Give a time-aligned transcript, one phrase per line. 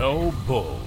[0.00, 0.80] No Bull,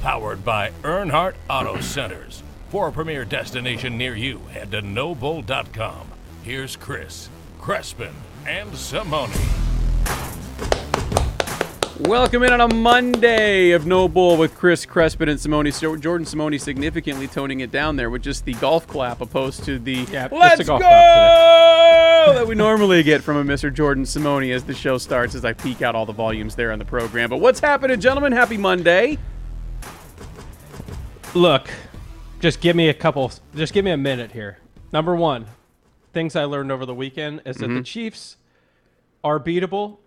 [0.00, 2.42] powered by Earnhardt Auto Centers.
[2.68, 6.08] For a premier destination near you, head to nobull.com.
[6.42, 7.28] Here's Chris,
[7.60, 8.10] Crespin,
[8.44, 9.30] and Simone.
[12.00, 15.70] Welcome in on a Monday of No Bull with Chris Crespin and Simone.
[15.70, 19.78] So Jordan Simone significantly toning it down there with just the golf clap opposed to
[19.78, 21.85] the Yeah, just a let's go
[22.34, 23.72] that we normally get from a Mr.
[23.72, 26.78] Jordan Simone as the show starts as I peek out all the volumes there on
[26.78, 27.30] the program.
[27.30, 28.32] But what's happening, gentlemen?
[28.32, 29.18] Happy Monday.
[31.34, 31.68] Look,
[32.40, 33.30] just give me a couple.
[33.54, 34.58] Just give me a minute here.
[34.92, 35.46] Number one,
[36.12, 37.74] things I learned over the weekend is Mm-hmm.
[37.74, 38.36] that the Chiefs
[39.22, 39.98] are beatable.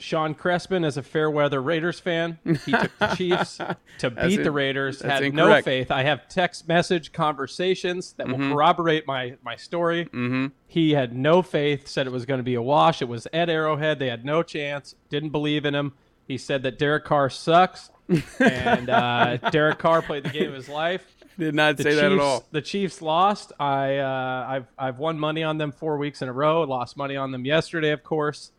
[0.00, 3.58] Sean Crespin, as a fair weather Raiders fan, he took the Chiefs
[3.98, 5.00] to beat in- the Raiders.
[5.02, 5.90] Had no faith.
[5.90, 10.06] I have text message conversations that will corroborate my my story.
[10.06, 10.46] Mm-hmm.
[10.66, 11.86] He had no faith.
[11.86, 13.02] Said it was going to be a wash.
[13.02, 13.98] It was at Arrowhead.
[13.98, 14.94] They had no chance.
[15.10, 15.92] Didn't believe in him.
[16.26, 17.90] He said that Derek Carr sucks,
[18.38, 21.04] and uh, Derek Carr played the game of his life.
[21.38, 22.44] Did not The say Chiefs, that at all.
[22.52, 23.52] The Chiefs lost.
[23.58, 26.62] I uh, I've I've won money on them four weeks in a row.
[26.62, 28.52] Lost money on them yesterday, of course.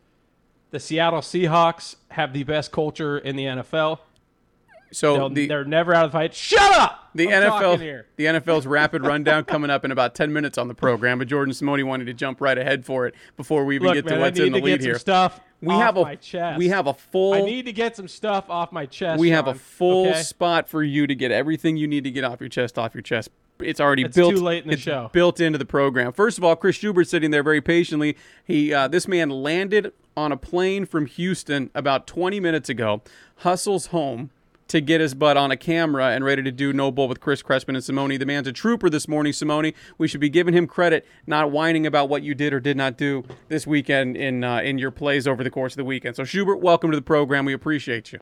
[0.72, 4.00] The Seattle Seahawks have the best culture in the NFL.
[4.90, 6.34] So the they're never out of the fight.
[6.34, 7.10] Shut up.
[7.14, 10.74] The I'm NFL, the NFL's rapid rundown coming up in about ten minutes on the
[10.74, 11.18] program.
[11.18, 14.06] But Jordan Simone wanted to jump right ahead for it before we even Look, get
[14.08, 14.98] to what's in the lead here.
[14.98, 15.40] stuff.
[15.62, 16.58] We have a chest.
[16.58, 19.20] we have a full I need to get some stuff off my chest.
[19.20, 20.22] we have a full okay?
[20.22, 23.02] spot for you to get everything you need to get off your chest off your
[23.02, 23.30] chest.
[23.60, 24.34] It's already It's built.
[24.34, 25.10] too late in the it's show.
[25.12, 26.12] Built into the program.
[26.12, 28.16] First of all, Chris Schubert sitting there very patiently.
[28.44, 33.02] He uh, this man landed on a plane from Houston about 20 minutes ago.
[33.36, 34.30] Hustles home
[34.72, 37.42] to get his butt on a camera and ready to do No Bull with Chris
[37.42, 38.16] Crespin and Simone.
[38.16, 39.72] The man's a trooper this morning, Simone.
[39.98, 42.96] We should be giving him credit, not whining about what you did or did not
[42.96, 46.16] do this weekend in uh, in your plays over the course of the weekend.
[46.16, 47.44] So Schubert, welcome to the program.
[47.44, 48.20] We appreciate you.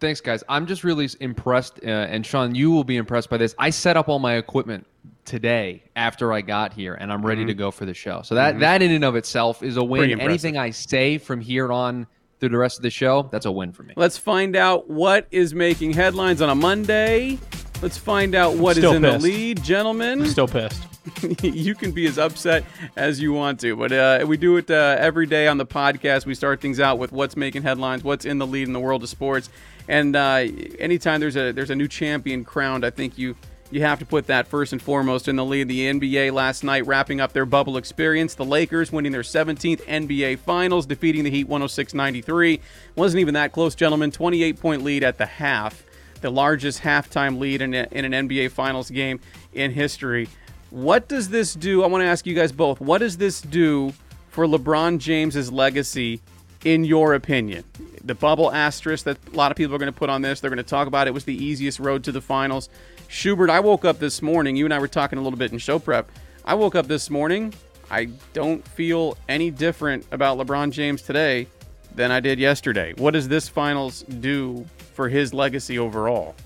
[0.00, 0.44] Thanks, guys.
[0.50, 3.54] I'm just really impressed, uh, and Sean, you will be impressed by this.
[3.58, 4.86] I set up all my equipment
[5.24, 8.20] today after I got here, and I'm ready to go for the show.
[8.22, 9.90] So that that in and of itself is a Mm-hmm.
[9.90, 10.20] Win.
[10.20, 12.06] Anything I say from here on
[12.40, 13.94] through the rest of the show, that's a win for me.
[13.96, 17.38] Let's find out what is making headlines on a Monday.
[17.82, 19.22] Let's find out what is Still in pissed.
[19.22, 20.26] the lead, gentlemen.
[20.26, 20.82] Still pissed.
[21.42, 22.64] you can be as upset
[22.96, 26.26] as you want to, but uh, we do it uh, every day on the podcast.
[26.26, 29.02] We start things out with what's making headlines, what's in the lead in the world
[29.02, 29.48] of sports,
[29.88, 30.46] and uh,
[30.78, 33.34] anytime there's a there's a new champion crowned, I think you
[33.70, 35.68] you have to put that first and foremost in the lead.
[35.68, 38.34] The NBA last night wrapping up their bubble experience.
[38.34, 42.60] The Lakers winning their 17th NBA Finals, defeating the Heat 106-93.
[42.96, 44.10] Wasn't even that close, gentlemen.
[44.10, 45.84] 28 point lead at the half
[46.20, 49.20] the largest halftime lead in, a, in an NBA Finals game
[49.52, 50.28] in history.
[50.70, 51.82] What does this do?
[51.82, 52.80] I want to ask you guys both.
[52.80, 53.92] What does this do
[54.28, 56.20] for LeBron James's legacy,
[56.64, 57.64] in your opinion?
[58.04, 60.40] The bubble asterisk that a lot of people are going to put on this.
[60.40, 62.68] They're going to talk about it was the easiest road to the finals.
[63.08, 64.56] Schubert, I woke up this morning.
[64.56, 66.10] You and I were talking a little bit in show prep.
[66.44, 67.52] I woke up this morning.
[67.90, 71.48] I don't feel any different about LeBron James today
[71.94, 72.94] than I did yesterday.
[72.96, 76.36] What does this finals do for his legacy overall?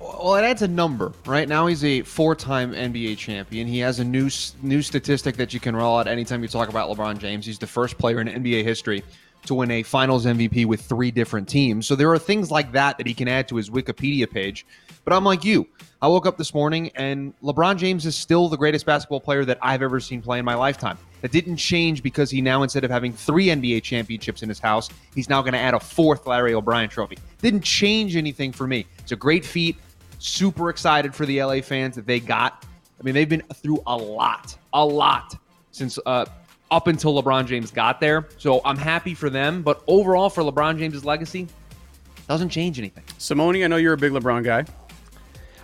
[0.00, 1.12] Well, it adds a number.
[1.26, 3.68] Right now, he's a four-time NBA champion.
[3.68, 4.30] He has a new
[4.62, 7.46] new statistic that you can roll out anytime you talk about LeBron James.
[7.46, 9.04] He's the first player in NBA history
[9.46, 11.86] to win a Finals MVP with three different teams.
[11.86, 14.66] So there are things like that that he can add to his Wikipedia page.
[15.04, 15.66] But I'm like you.
[16.00, 19.58] I woke up this morning and LeBron James is still the greatest basketball player that
[19.62, 20.98] I've ever seen play in my lifetime.
[21.20, 24.88] That didn't change because he now, instead of having three NBA championships in his house,
[25.14, 27.18] he's now going to add a fourth Larry O'Brien trophy.
[27.40, 28.86] Didn't change anything for me.
[28.98, 29.76] It's a great feat.
[30.18, 32.64] Super excited for the LA fans that they got.
[32.98, 35.36] I mean, they've been through a lot, a lot
[35.72, 36.26] since uh,
[36.72, 38.26] up until LeBron James got there.
[38.38, 39.62] So I'm happy for them.
[39.62, 41.46] But overall, for LeBron James's legacy,
[42.26, 43.04] doesn't change anything.
[43.18, 44.64] Simone, I know you're a big LeBron guy.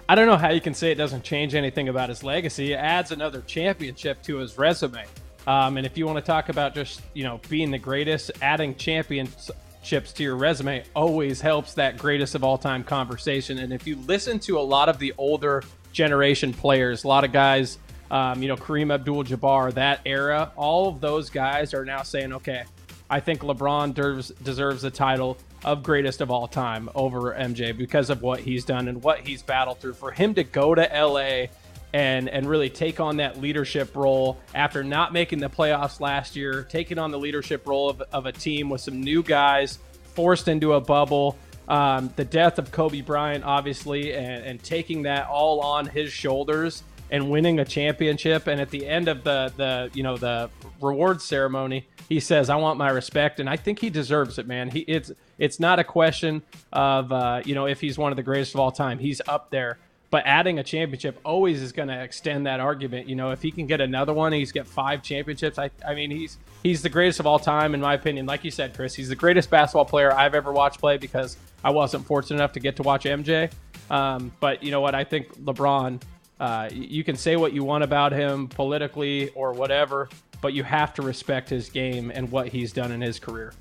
[0.08, 2.72] I don't know how you can say it doesn't change anything about his legacy.
[2.72, 5.04] It adds another championship to his resume.
[5.46, 8.74] Um, and if you want to talk about just you know being the greatest, adding
[8.74, 13.58] championships to your resume always helps that greatest of all time conversation.
[13.58, 15.62] And if you listen to a lot of the older
[15.92, 17.78] generation players, a lot of guys,
[18.10, 22.64] um, you know Kareem Abdul-Jabbar, that era, all of those guys are now saying, okay,
[23.10, 28.10] I think LeBron deserves deserves the title of greatest of all time over MJ because
[28.10, 29.94] of what he's done and what he's battled through.
[29.94, 31.46] For him to go to LA
[31.92, 36.64] and and really take on that leadership role after not making the playoffs last year,
[36.64, 39.78] taking on the leadership role of, of a team with some new guys
[40.14, 41.36] forced into a bubble.
[41.66, 46.82] Um, the death of Kobe Bryant, obviously, and, and taking that all on his shoulders
[47.10, 48.46] and winning a championship.
[48.46, 50.50] And at the end of the the you know the
[50.80, 54.70] reward ceremony, he says, "I want my respect," and I think he deserves it, man.
[54.70, 58.22] He it's it's not a question of uh, you know if he's one of the
[58.22, 58.98] greatest of all time.
[58.98, 59.78] He's up there.
[60.10, 63.10] But adding a championship always is going to extend that argument.
[63.10, 65.58] You know, if he can get another one, he's get five championships.
[65.58, 68.24] I, I mean, he's he's the greatest of all time in my opinion.
[68.24, 71.70] Like you said, Chris, he's the greatest basketball player I've ever watched play because I
[71.72, 73.52] wasn't fortunate enough to get to watch MJ.
[73.90, 74.94] Um, but you know what?
[74.94, 76.00] I think LeBron.
[76.40, 80.08] Uh, you can say what you want about him politically or whatever,
[80.40, 83.52] but you have to respect his game and what he's done in his career.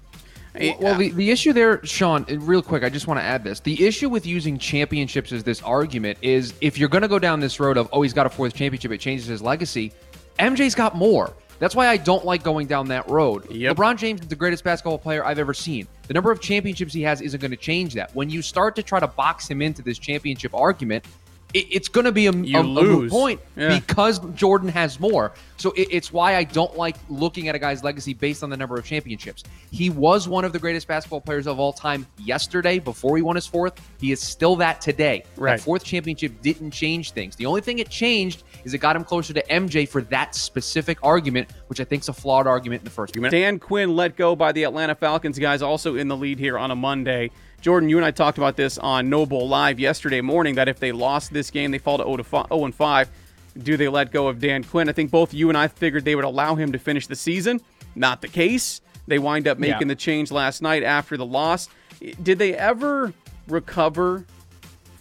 [0.79, 3.59] Well, the, the issue there, Sean, real quick, I just want to add this.
[3.59, 7.39] The issue with using championships as this argument is if you're going to go down
[7.39, 9.91] this road of, oh, he's got a fourth championship, it changes his legacy,
[10.39, 11.33] MJ's got more.
[11.59, 13.51] That's why I don't like going down that road.
[13.51, 13.75] Yep.
[13.75, 15.87] LeBron James is the greatest basketball player I've ever seen.
[16.07, 18.15] The number of championships he has isn't going to change that.
[18.15, 21.05] When you start to try to box him into this championship argument,
[21.53, 23.79] it, it's going to be a, a, a moot point Yeah.
[23.79, 25.33] because Jordan has more.
[25.57, 28.57] So it, it's why I don't like looking at a guy's legacy based on the
[28.57, 29.43] number of championships.
[29.71, 33.35] He was one of the greatest basketball players of all time yesterday before he won
[33.35, 33.81] his fourth.
[33.99, 35.23] He is still that today.
[35.35, 35.57] Right.
[35.57, 37.35] That fourth championship didn't change things.
[37.35, 40.97] The only thing it changed is it got him closer to MJ for that specific
[41.01, 43.31] argument, which I think is a flawed argument in the first place.
[43.31, 46.71] Dan Quinn let go by the Atlanta Falcons guys, also in the lead here on
[46.71, 47.31] a Monday.
[47.61, 50.55] Jordan, you and I talked about this on No Bull Live yesterday morning.
[50.55, 53.09] That if they lost this game, they fall to 0 to 5, 0 and 5.
[53.63, 54.87] Do they let go of Dan Quinn?
[54.87, 57.59] I think both you and I figured they would allow him to finish the season.
[57.95, 58.81] Not the case.
[59.07, 59.87] They wind up making Yeah.
[59.87, 61.67] the change last night after the loss.
[62.21, 63.13] Did they ever
[63.47, 64.25] recover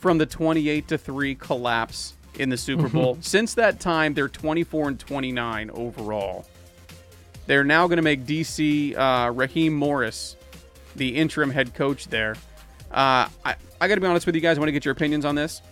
[0.00, 3.18] from the 28 to 3 collapse in the Super Bowl?
[3.20, 6.46] Since that time, they're 24 and 29 overall.
[7.46, 10.35] They're now going to make DC uh, Raheem Morris
[10.96, 12.37] the interim head coach there.
[12.90, 14.56] Uh, I, I got to be honest with you guys.
[14.56, 15.62] I want to get your opinions on this.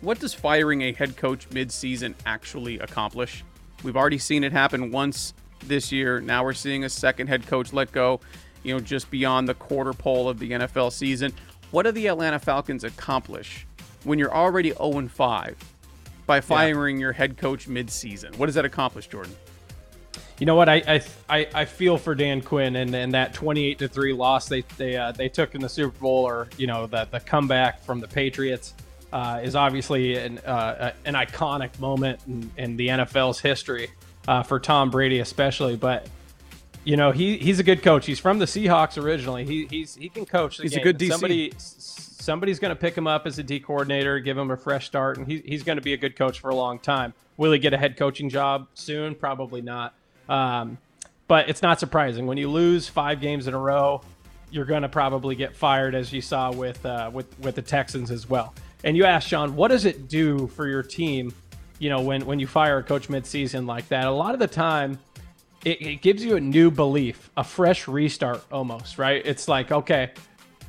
[0.00, 3.44] What does firing a head coach mid-season actually accomplish?
[3.82, 5.34] We've already seen it happen once
[5.66, 6.20] this year.
[6.20, 8.20] Now we're seeing a second head coach let go,
[8.62, 11.32] you know, just beyond the quarter pole of the NFL season.
[11.70, 13.66] What do the Atlanta Falcons accomplish
[14.04, 15.56] when you're already 0 and 5
[16.26, 18.34] by firing your head coach mid-season?
[18.36, 19.34] What does that accomplish, Jordan?
[20.42, 20.68] You know what?
[20.68, 24.48] I I, I, feel for Dan Quinn and, and that twenty eight to three loss
[24.48, 27.80] they they uh, they took in the Super Bowl, or you know the the comeback
[27.80, 28.74] from the Patriots
[29.12, 33.92] uh, is obviously an uh, an iconic moment in, in the NFL's history
[34.26, 35.76] uh, for Tom Brady especially.
[35.76, 36.08] But
[36.82, 38.04] you know he he's a good coach.
[38.04, 39.44] He's from the Seahawks originally.
[39.44, 40.60] He he's he can coach.
[40.60, 41.08] He's a good DC.
[41.08, 44.86] Somebody somebody's going to pick him up as a D coordinator, give him a fresh
[44.86, 47.14] start, and he, he's going to be a good coach for a long time.
[47.36, 49.14] Will he get a head coaching job soon?
[49.14, 49.94] Probably not.
[50.32, 50.78] Um,
[51.28, 54.02] but it's not surprising when you lose five games in a row.
[54.50, 58.10] You're going to probably get fired, as you saw with uh, with with the Texans
[58.10, 58.54] as well.
[58.84, 61.32] And you asked Sean, what does it do for your team?
[61.78, 64.46] You know, when when you fire a coach midseason like that, a lot of the
[64.46, 64.98] time
[65.64, 69.22] it, it gives you a new belief, a fresh restart almost, right?
[69.24, 70.10] It's like, okay,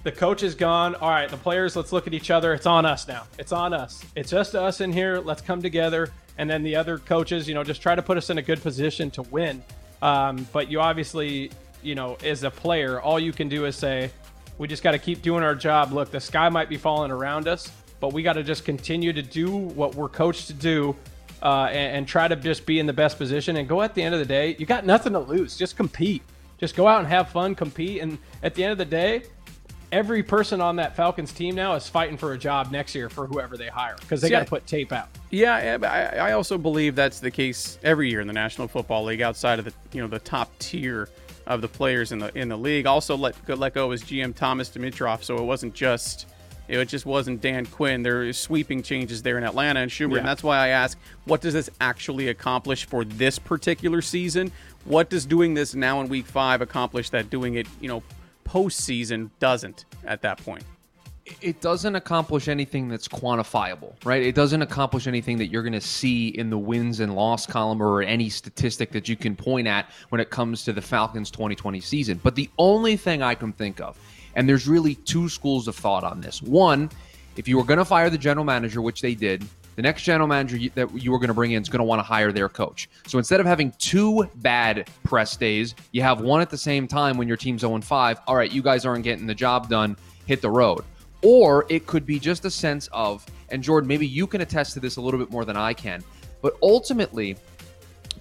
[0.04, 0.96] the coach is gone.
[0.96, 2.54] All right, the players, let's look at each other.
[2.54, 3.24] It's on us now.
[3.40, 4.04] It's on us.
[4.16, 5.20] It's just us in here.
[5.20, 6.12] Let's come together.
[6.38, 8.62] And then the other coaches, you know, just try to put us in a good
[8.62, 9.64] position to win.
[10.02, 11.52] Um, but you obviously,
[11.82, 14.12] you know, as a player, all you can do is say,
[14.58, 15.94] we just got to keep doing our job.
[15.94, 19.22] Look, the sky might be falling around us, but we got to just continue to
[19.22, 20.96] do what we're coached to do
[21.42, 24.02] uh, and, and try to just be in the best position and go at the
[24.02, 24.56] end of the day.
[24.60, 25.58] You got nothing to lose.
[25.58, 26.24] Just compete.
[26.60, 28.02] Just go out and have fun, compete.
[28.02, 29.24] And at the end of the day,
[29.94, 33.28] every person on that Falcons team now is fighting for a job next year for
[33.28, 35.08] whoever they hire because they got to put tape out.
[35.30, 39.06] Yeah, eh, I, I also believe that's the case every year in the National Football
[39.06, 41.08] League, outside of the you know the top tier
[41.46, 42.88] of the players in the in the league.
[42.88, 46.28] Also let let go of his GM Thomas Dimitroff, so it wasn't just
[46.68, 48.02] it just wasn't Dan Quinn.
[48.02, 51.42] There is sweeping changes there in Atlanta and Schubert, and that's why I ask, what
[51.42, 54.52] does this actually accomplish for this particular season?
[54.86, 58.02] What does doing this now in Week Five accomplish that doing it you know
[58.44, 60.64] postseason doesn't at that point?
[61.42, 64.22] it doesn't accomplish anything that's quantifiable, right?
[64.22, 67.82] It doesn't accomplish anything that you're going to see in the wins and loss column
[67.82, 71.80] or any statistic that you can point at when it comes to the Falcons 2020
[71.80, 72.20] season.
[72.22, 73.98] But the only thing I can think of,
[74.36, 76.42] and there's really two schools of thought on this.
[76.42, 76.90] One,
[77.38, 80.28] if you were going to fire the general manager, which they did, the next general
[80.28, 82.32] manager you, that you are going to bring in is going to want to hire
[82.32, 82.90] their coach.
[83.08, 87.18] So instead of having two bad press days, you have one at the same time
[87.18, 88.20] when your team's 0 5.
[88.28, 89.98] All right, you guys aren't getting the job done.
[90.26, 90.84] Hit the road.
[91.22, 94.80] Or it could be just a sense of, and Jordan, maybe you can attest to
[94.80, 96.04] this a little bit more than I can,
[96.42, 97.38] but ultimately,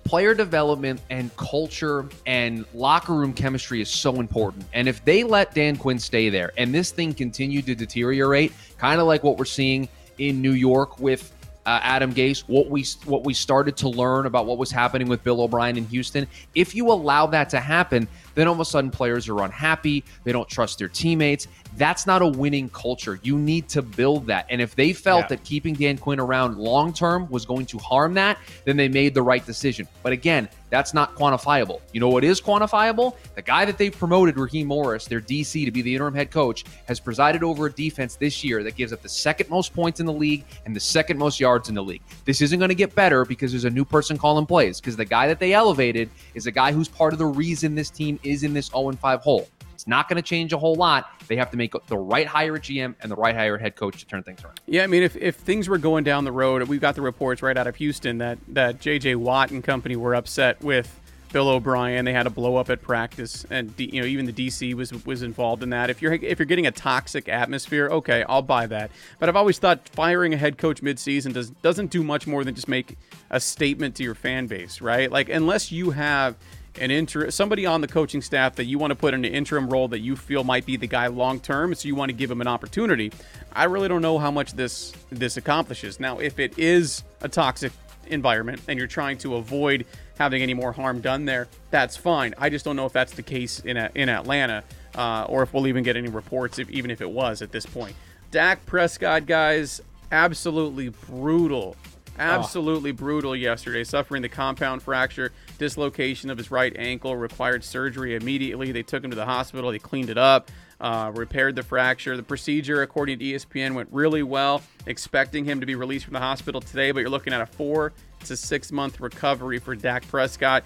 [0.05, 4.65] player development and culture and locker room chemistry is so important.
[4.73, 9.01] And if they let Dan Quinn stay there and this thing continued to deteriorate, kind
[9.01, 11.33] of like what we're seeing in New York with
[11.65, 15.23] uh, Adam Gase, what we what we started to learn about what was happening with
[15.23, 16.27] Bill O'Brien in Houston.
[16.55, 20.05] If you allow that to happen, then all of a sudden players are unhappy.
[20.25, 21.49] They don't trust their teammates.
[21.77, 23.19] That's not a winning culture.
[23.23, 24.47] You need to build that.
[24.51, 25.29] And if they felt yeah.
[25.29, 29.15] that keeping Dan Quinn around long term was going to harm that, then they made
[29.15, 29.89] the right decision.
[30.03, 31.83] But again, that's not quantifiable.
[31.93, 33.15] You know what is quantifiable?
[33.35, 36.65] The guy that they promoted, Raheem Morris, their DC to be the interim head coach,
[36.87, 40.07] has presided over a defense this year that gives up the second most points in
[40.07, 42.01] the league and the second most yards in the league.
[42.25, 45.05] This isn't going to get better because there's a new person calling plays because the
[45.05, 48.43] guy that they elevated is a guy who's part of the reason this team is
[48.43, 49.49] in this 0 5 hole.
[49.83, 51.11] It's not going to change a whole lot.
[51.27, 53.75] They have to make the right hire at GM and the right hire at head
[53.75, 54.61] coach to turn things around.
[54.67, 57.43] Yeah, I mean, if, if things were going down the road, we've got the reports
[57.43, 59.17] right out of Houston that that J.J.
[59.17, 61.01] Watt and company were upset with
[61.33, 62.05] Bill O'Brien.
[62.05, 65.23] They had a blow up at practice, and you know even the DC was was
[65.23, 65.91] involved in that.
[65.91, 68.91] If you're if you're getting a toxic atmosphere, okay, I'll buy that.
[69.19, 72.55] But I've always thought firing a head coach midseason does doesn't do much more than
[72.55, 72.97] just make
[73.31, 75.11] a statement to your fan base, right?
[75.11, 76.37] Like unless you have
[76.81, 79.69] an inter somebody on the coaching staff that you want to put in an interim
[79.69, 82.31] role that you feel might be the guy long term, so you want to give
[82.31, 83.13] him an opportunity.
[83.53, 86.01] I really don't know how much this this accomplishes.
[86.01, 87.73] Now, if it is a toxic
[88.07, 89.87] environment and you're trying to avoid
[90.19, 92.35] having any more harm done there, that's fine.
[92.39, 94.65] I just don't know if that's the case in a, in Atlanta,
[94.95, 97.67] uh, or if we'll even get any reports, if, even if it was at this
[97.67, 97.95] point.
[98.31, 101.77] Dak Prescott, guys, absolutely brutal
[102.23, 102.95] Absolutely oh.
[102.95, 108.73] brutal yesterday, suffering the compound fracture, dislocation of his right ankle, required surgery immediately.
[108.73, 110.51] They took him to the hospital, they cleaned it up,
[110.81, 112.17] uh, repaired the fracture.
[112.17, 116.21] The procedure, according to ESPN, went really well, expecting him to be released from the
[116.21, 117.93] hospital today, but you're looking at a four
[118.25, 120.65] to six month recovery for Dak Prescott.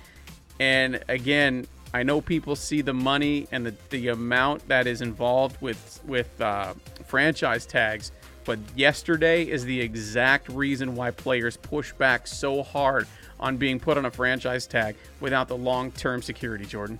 [0.58, 5.60] And again, I know people see the money and the, the amount that is involved
[5.60, 6.74] with, with uh,
[7.06, 8.12] franchise tags
[8.46, 13.06] but yesterday is the exact reason why players push back so hard
[13.38, 16.98] on being put on a franchise tag without the long term security, Jordan.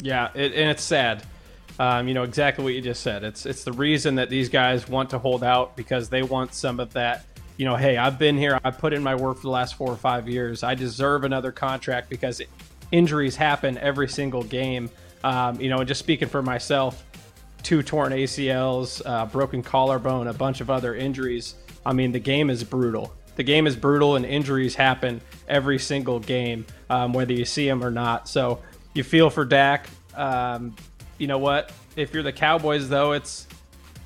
[0.00, 1.24] Yeah, it, and it's sad.
[1.80, 3.22] Um, you know exactly what you just said.
[3.24, 6.80] It's it's the reason that these guys want to hold out because they want some
[6.80, 7.24] of that.
[7.56, 8.58] You know, hey, I've been here.
[8.64, 10.62] I put in my work for the last four or five years.
[10.62, 12.40] I deserve another contract because
[12.92, 14.90] injuries happen every single game.
[15.24, 17.04] Um, you know, and just speaking for myself,
[17.62, 21.54] two torn ACLs, uh, broken collarbone, a bunch of other injuries.
[21.84, 23.14] I mean, the game is brutal.
[23.36, 27.84] The game is brutal, and injuries happen every single game, um, whether you see them
[27.84, 28.28] or not.
[28.28, 28.60] So
[28.94, 29.88] you feel for Dak.
[30.16, 30.74] Um,
[31.18, 31.72] you know what?
[31.96, 33.46] If you're the Cowboys, though, it's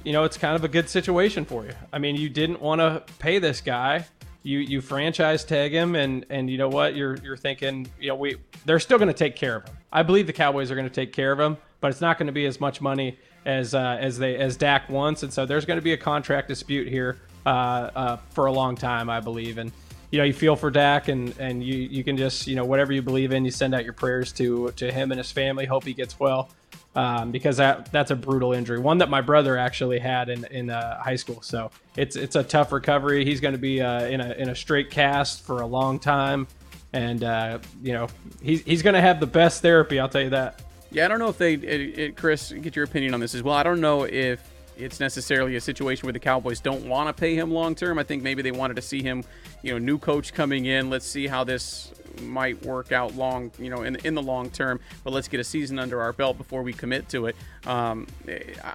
[0.04, 1.72] you know it's kind of a good situation for you.
[1.92, 4.04] I mean, you didn't want to pay this guy.
[4.42, 6.94] You you franchise tag him, and and you know what?
[6.94, 9.76] You're you're thinking, you know, we they're still going to take care of him.
[9.92, 12.28] I believe the Cowboys are going to take care of him, but it's not going
[12.28, 15.66] to be as much money as uh, as they as Dak wants, and so there's
[15.66, 19.58] going to be a contract dispute here uh, uh, for a long time, I believe.
[19.58, 19.70] And
[20.10, 22.92] you know, you feel for Dak, and and you you can just you know whatever
[22.92, 25.66] you believe in, you send out your prayers to to him and his family.
[25.66, 26.50] Hope he gets well.
[26.94, 30.70] Um, because that that's a brutal injury, one that my brother actually had in in
[30.70, 31.42] uh, high school.
[31.42, 33.24] So it's it's a tough recovery.
[33.24, 36.46] He's going to be uh, in a in a straight cast for a long time,
[36.92, 38.08] and uh, you know
[38.42, 39.98] he's he's going to have the best therapy.
[39.98, 40.60] I'll tell you that.
[40.92, 43.42] Yeah, I don't know if they, it, it, Chris, get your opinion on this as
[43.42, 43.54] well.
[43.54, 44.46] I don't know if
[44.76, 47.98] it's necessarily a situation where the Cowboys don't want to pay him long term.
[47.98, 49.24] I think maybe they wanted to see him,
[49.62, 50.90] you know, new coach coming in.
[50.90, 54.80] Let's see how this might work out long, you know, in in the long term.
[55.02, 57.36] But let's get a season under our belt before we commit to it.
[57.66, 58.06] Um,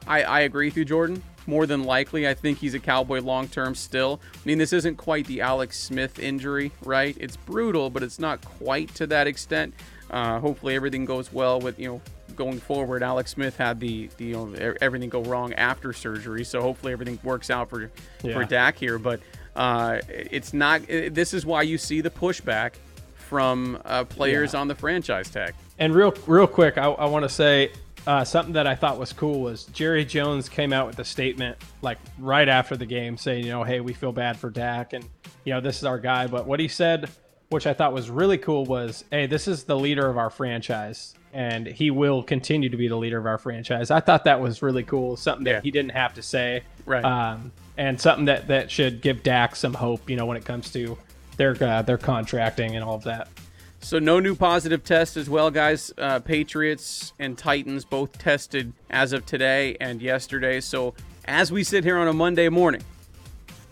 [0.07, 1.21] I, I agree with you, Jordan.
[1.45, 4.19] More than likely, I think he's a Cowboy long term still.
[4.33, 7.15] I mean, this isn't quite the Alex Smith injury, right?
[7.19, 9.74] It's brutal, but it's not quite to that extent.
[10.10, 12.02] Uh, hopefully everything goes well with you know
[12.36, 13.04] going forward.
[13.04, 17.20] Alex Smith had the, the you know everything go wrong after surgery, so hopefully everything
[17.24, 17.92] works out for
[18.24, 18.34] yeah.
[18.34, 18.98] for Dak here.
[19.00, 19.20] But
[19.56, 20.88] uh, it's not.
[20.90, 22.74] It, this is why you see the pushback
[23.16, 24.62] from uh, players yeah.
[24.62, 25.54] on the franchise tag.
[25.80, 27.72] And real real quick, I, I want to say
[28.08, 31.58] uh, something that I thought was cool was Jerry Jones came out with a statement
[31.82, 35.04] like right after the game saying, you know, hey, we feel bad for Dak and
[35.44, 36.28] you know this is our guy.
[36.28, 37.10] But what he said
[37.50, 41.16] which I thought was really cool, was hey, this is the leader of our franchise,
[41.34, 43.92] and he will continue to be the leader of our franchise.
[43.92, 45.62] I thought that was really cool, something that yeah.
[45.62, 47.06] he didn't have to say, right?
[47.06, 50.72] Um, and something that that should give Dak some hope, you know, when it comes
[50.74, 50.98] to
[51.38, 53.30] their uh, their contracting and all of that.
[53.80, 55.94] So no new positive tests as well, guys.
[55.98, 60.60] Uh, Patriots and Titans both tested as of today and yesterday.
[60.60, 60.94] So
[61.25, 62.84] as we sit here on a Monday morning,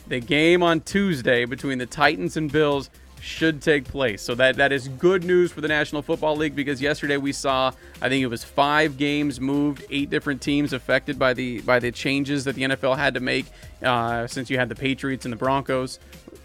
[0.07, 2.89] the game on Tuesday between the Titans and Bills
[3.25, 4.21] should take place.
[4.21, 7.71] So that that is good news for the National Football League because yesterday we saw
[8.01, 11.91] I think it was 5 games moved, 8 different teams affected by the by the
[11.91, 13.47] changes that the NFL had to make
[13.81, 15.99] uh, since you had the Patriots and the Broncos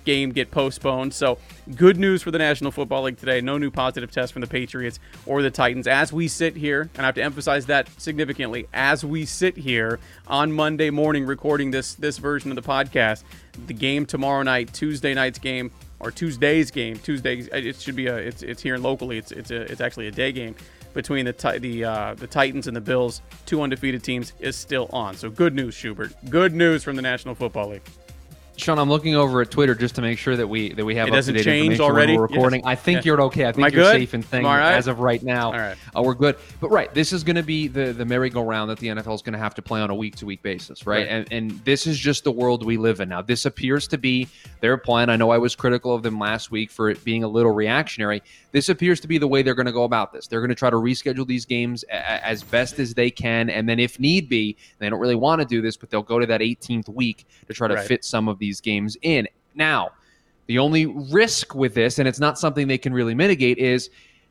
[0.04, 1.12] game get postponed.
[1.12, 1.38] So,
[1.76, 3.40] good news for the National Football League today.
[3.40, 5.86] No new positive tests from the Patriots or the Titans.
[5.86, 10.00] As we sit here, and I have to emphasize that significantly, as we sit here
[10.26, 13.24] on Monday morning recording this this version of the podcast,
[13.66, 18.16] the game tomorrow night, Tuesday night's game or Tuesday's game, Tuesday it should be a
[18.16, 19.18] it's it's here locally.
[19.18, 20.56] It's it's a, it's actually a day game
[20.94, 25.14] between the the uh, the Titans and the Bills, two undefeated teams, is still on.
[25.14, 26.12] So good news, Schubert.
[26.28, 27.82] Good news from the National Football League.
[28.60, 31.08] Sean, I'm looking over at Twitter just to make sure that we that we have
[31.08, 32.16] it doesn't up-to-date change information already.
[32.16, 32.60] We're recording.
[32.60, 32.68] Yes.
[32.68, 33.02] I think Yeah.
[33.12, 33.46] you're okay.
[33.46, 33.92] I think I you're good?
[33.96, 34.72] safe and thing right?
[34.74, 35.46] as of right now.
[35.52, 35.76] All right.
[35.96, 36.36] Uh, we're good.
[36.60, 39.32] But right, this is going to be the the merry-go-round that the NFL is going
[39.32, 40.98] to have to play on a week-to-week basis, right?
[41.00, 41.08] Right.
[41.08, 43.22] And and this is just the world we live in now.
[43.22, 44.28] This appears to be
[44.60, 45.10] their plan.
[45.10, 48.22] I know I was critical of them last week for it being a little reactionary.
[48.52, 50.26] This appears to be the way they're going to go about this.
[50.26, 53.68] They're going to try to reschedule these games a- as best as they can, and
[53.68, 56.26] then if need be, they don't really want to do this, but they'll go to
[56.26, 57.86] that 18th week to try to Right.
[57.86, 59.28] fit some of these games in.
[59.54, 59.90] Now,
[60.46, 63.88] the only risk with this, and it's not something they can really mitigate, is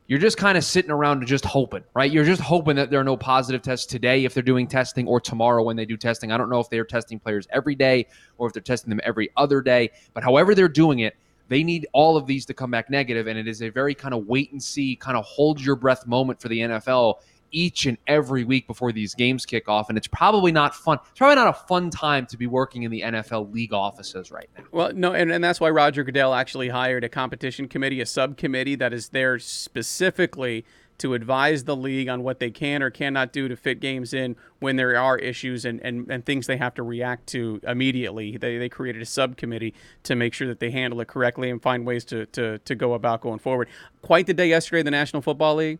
[0.07, 2.11] you're just kind of sitting around and just hoping, right?
[2.11, 5.21] You're just hoping that there are no positive tests today if they're doing testing or
[5.21, 6.31] tomorrow when they do testing.
[6.31, 8.07] I don't know if they're testing players every day
[8.39, 11.15] or if they're testing them every other day, but however they're doing it,
[11.49, 14.13] they need all of these to come back negative, and it is a very kind
[14.13, 17.15] of wait and see, kind of hold your breath moment for the NFL
[17.51, 19.89] each and every week before these games kick off.
[19.89, 20.99] And it's probably not fun.
[21.09, 24.49] It's probably not a fun time to be working in the NFL league offices right
[24.57, 24.63] now.
[24.71, 28.75] Well, no, and, and that's why Roger Goodell actually hired a competition committee, a subcommittee
[28.75, 30.65] that is there specifically
[30.99, 34.35] to advise the league on what they can or cannot do to fit games in
[34.59, 38.37] when there are issues and, and, and things they have to react to immediately.
[38.37, 41.85] They, they created a subcommittee to make sure that they handle it correctly and find
[41.85, 43.69] ways to, to, to go about going forward.
[44.01, 45.79] Quite the day yesterday the National Football League.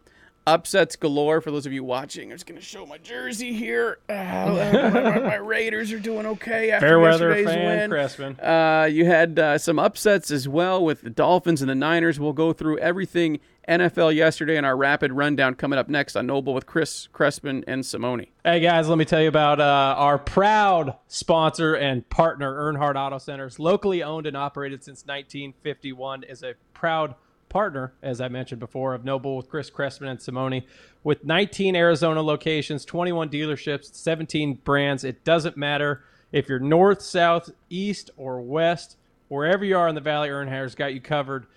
[0.53, 2.31] Upsets galore for those of you watching.
[2.31, 3.99] I'm just going to show my jersey here.
[4.09, 7.91] Ah, my, my- my Raiders are doing okay after Fairweather yesterday's fan, win.
[7.91, 8.83] Crespin.
[8.83, 12.19] Uh, you had uh, some upsets as well with the Dolphins and the Niners.
[12.19, 16.41] We'll go through everything NFL yesterday in our rapid rundown coming up next on No
[16.41, 18.25] Bull with Chris Crespin and Simone.
[18.43, 23.19] Hey guys, let me tell you about uh, our proud sponsor and partner, Earnhardt Auto
[23.19, 27.13] Centers, locally owned and operated since 1951, is a proud
[27.49, 30.63] partner, as I mentioned before, of No Bull with Chris Crespin and Simone.
[31.03, 37.49] With 19 Arizona locations, 21 dealerships, 17 brands, it doesn't matter if you're north, south,
[37.69, 41.47] east, or west, wherever you are in the Valley, Earnhardt's got you covered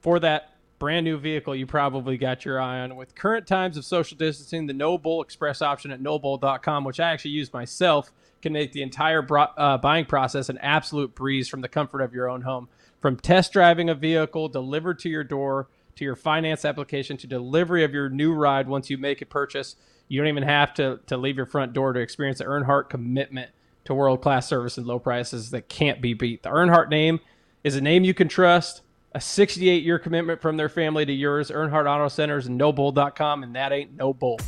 [0.00, 2.96] for that brand new vehicle you probably got your eye on.
[2.96, 7.12] With current times of social distancing, the No Bull Express option at nobull.com, which I
[7.12, 8.10] actually use myself,
[8.42, 12.12] can make the entire bro- uh, buying process an absolute breeze from the comfort of
[12.12, 12.68] your own home.
[13.02, 17.82] From test driving a vehicle delivered to your door, to your finance application, to delivery
[17.82, 19.74] of your new ride once you make a purchase,
[20.06, 23.50] you don't even have to, to leave your front door to experience the Earnhardt commitment
[23.86, 26.44] to world class service and low prices that can't be beat.
[26.44, 27.18] The Earnhardt name
[27.64, 28.82] is a name you can trust.
[29.14, 31.50] A 68 year commitment from their family to yours.
[31.50, 34.38] Earnhardt Auto Centers and nobull.com, and that ain't no bull.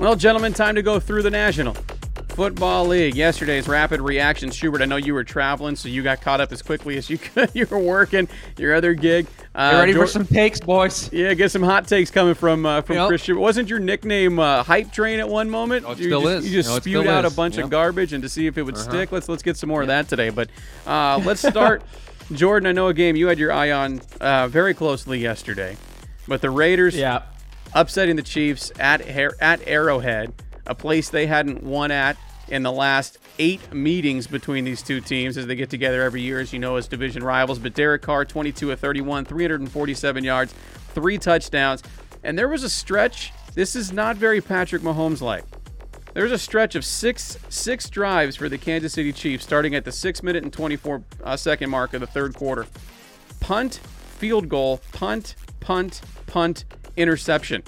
[0.00, 1.76] Well, gentlemen, time to go through the National
[2.42, 3.16] Football League.
[3.16, 4.52] Yesterday's rapid reaction.
[4.52, 7.18] Schubert, I know you were traveling, so you got caught up as quickly as you
[7.18, 7.50] could.
[7.54, 9.26] you were working your other gig.
[9.56, 11.12] Uh, ready for some takes, boys.
[11.12, 13.08] Yeah, get some hot takes coming from uh, from Yep.
[13.08, 13.40] Chris Schubert.
[13.42, 15.84] Wasn't your nickname uh, Hype Train at one moment?
[15.84, 16.46] Oh, it you still just, is.
[16.46, 17.64] You just No, spewed out a bunch of Yep.
[17.64, 17.70] Uh-huh.
[17.70, 19.10] garbage and to see if it would stick.
[19.10, 20.30] Let's let's get some more of that today.
[20.30, 20.48] But
[20.86, 21.82] uh, let's start.
[22.32, 25.76] Jordan, I know a game you had your eye on uh, very closely yesterday,
[26.28, 27.22] but the Raiders Yeah.
[27.74, 30.32] upsetting the Chiefs at at Arrowhead,
[30.68, 32.16] a place they hadn't won at
[32.50, 36.40] in the last eight meetings between these two teams as they get together every year,
[36.40, 37.58] as you know, as division rivals.
[37.58, 40.54] But Derek Carr, 22 of 31, 347 yards,
[40.94, 41.82] three touchdowns,
[42.22, 43.32] and there was a stretch.
[43.54, 45.44] This is not very Patrick Mahomes like.
[46.14, 49.84] There was a stretch of six six drives for the Kansas City Chiefs, starting at
[49.84, 52.66] the six minute and 24 uh, second mark of the third quarter.
[53.40, 56.64] Punt, field goal, punt, punt, punt,
[56.96, 57.62] interception.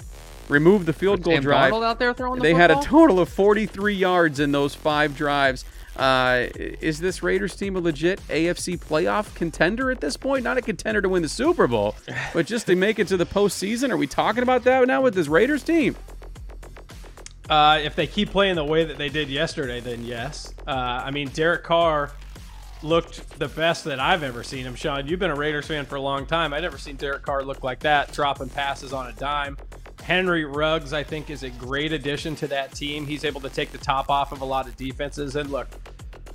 [0.51, 1.73] Remove the field goal Sam drive.
[1.73, 5.63] Out there throwing the they had a total of 43 yards in those five drives.
[5.95, 10.43] Uh, is this Raiders team a legit AFC playoff contender at this point?
[10.43, 11.95] Not a contender to win the Super Bowl,
[12.33, 13.91] but just to make it to the postseason.
[13.91, 15.95] Are we talking about that now with this Raiders team?
[17.49, 20.53] Uh, if they keep playing the way that they did yesterday, then yes.
[20.67, 22.11] Uh, I mean, Derek Carr
[22.83, 24.75] looked the best that I've ever seen him.
[24.75, 26.53] Sean, you've been a Raiders fan for a long time.
[26.53, 29.57] I've never seen Derek Carr look like that, dropping passes on a dime.
[30.03, 33.05] Henry Ruggs, I think, is a great addition to that team.
[33.05, 35.35] He's able to take the top off of a lot of defenses.
[35.35, 35.67] And look,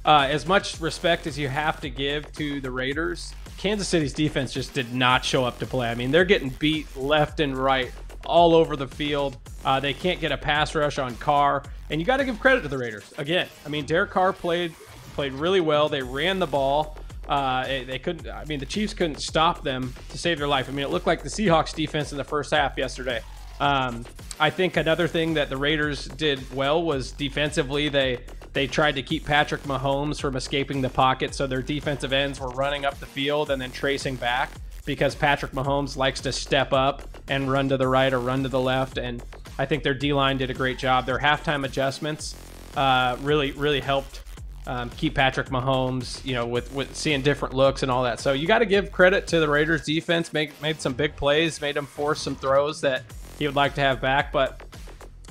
[0.05, 4.53] uh, as much respect as you have to give to the Raiders, Kansas City's defense
[4.53, 5.91] just did not show up to play.
[5.91, 7.91] I mean, they're getting beat left and right
[8.25, 9.37] all over the field.
[9.65, 12.63] Uh, they can't get a pass rush on Carr, and you got to give credit
[12.63, 13.49] to the Raiders again.
[13.65, 14.75] I mean, Derek Carr played
[15.15, 15.89] played really well.
[15.89, 16.99] They ran the ball.
[17.27, 18.29] Uh, they couldn't.
[18.29, 20.69] I mean, the Chiefs couldn't stop them to save their life.
[20.69, 23.21] I mean, it looked like the Seahawks defense in the first half yesterday.
[23.61, 24.05] Um,
[24.39, 27.89] I think another thing that the Raiders did well was defensively.
[27.89, 28.21] They
[28.53, 32.49] they tried to keep Patrick Mahomes from escaping the pocket, so their defensive ends were
[32.49, 34.51] running up the field and then tracing back
[34.87, 38.49] because Patrick Mahomes likes to step up and run to the right or run to
[38.49, 38.99] the left.
[38.99, 39.23] And
[39.59, 41.07] I think their D line did a great job.
[41.07, 42.35] Their halftime adjustments
[42.77, 44.23] uh, really really helped
[44.67, 48.21] um, keep Patrick Mahomes, you know, with, with seeing different looks and all that.
[48.21, 50.33] So you got to give credit to the Raiders defense.
[50.33, 53.03] Make made some big plays, made them force some throws that
[53.39, 54.33] he would like to have back.
[54.33, 54.63] But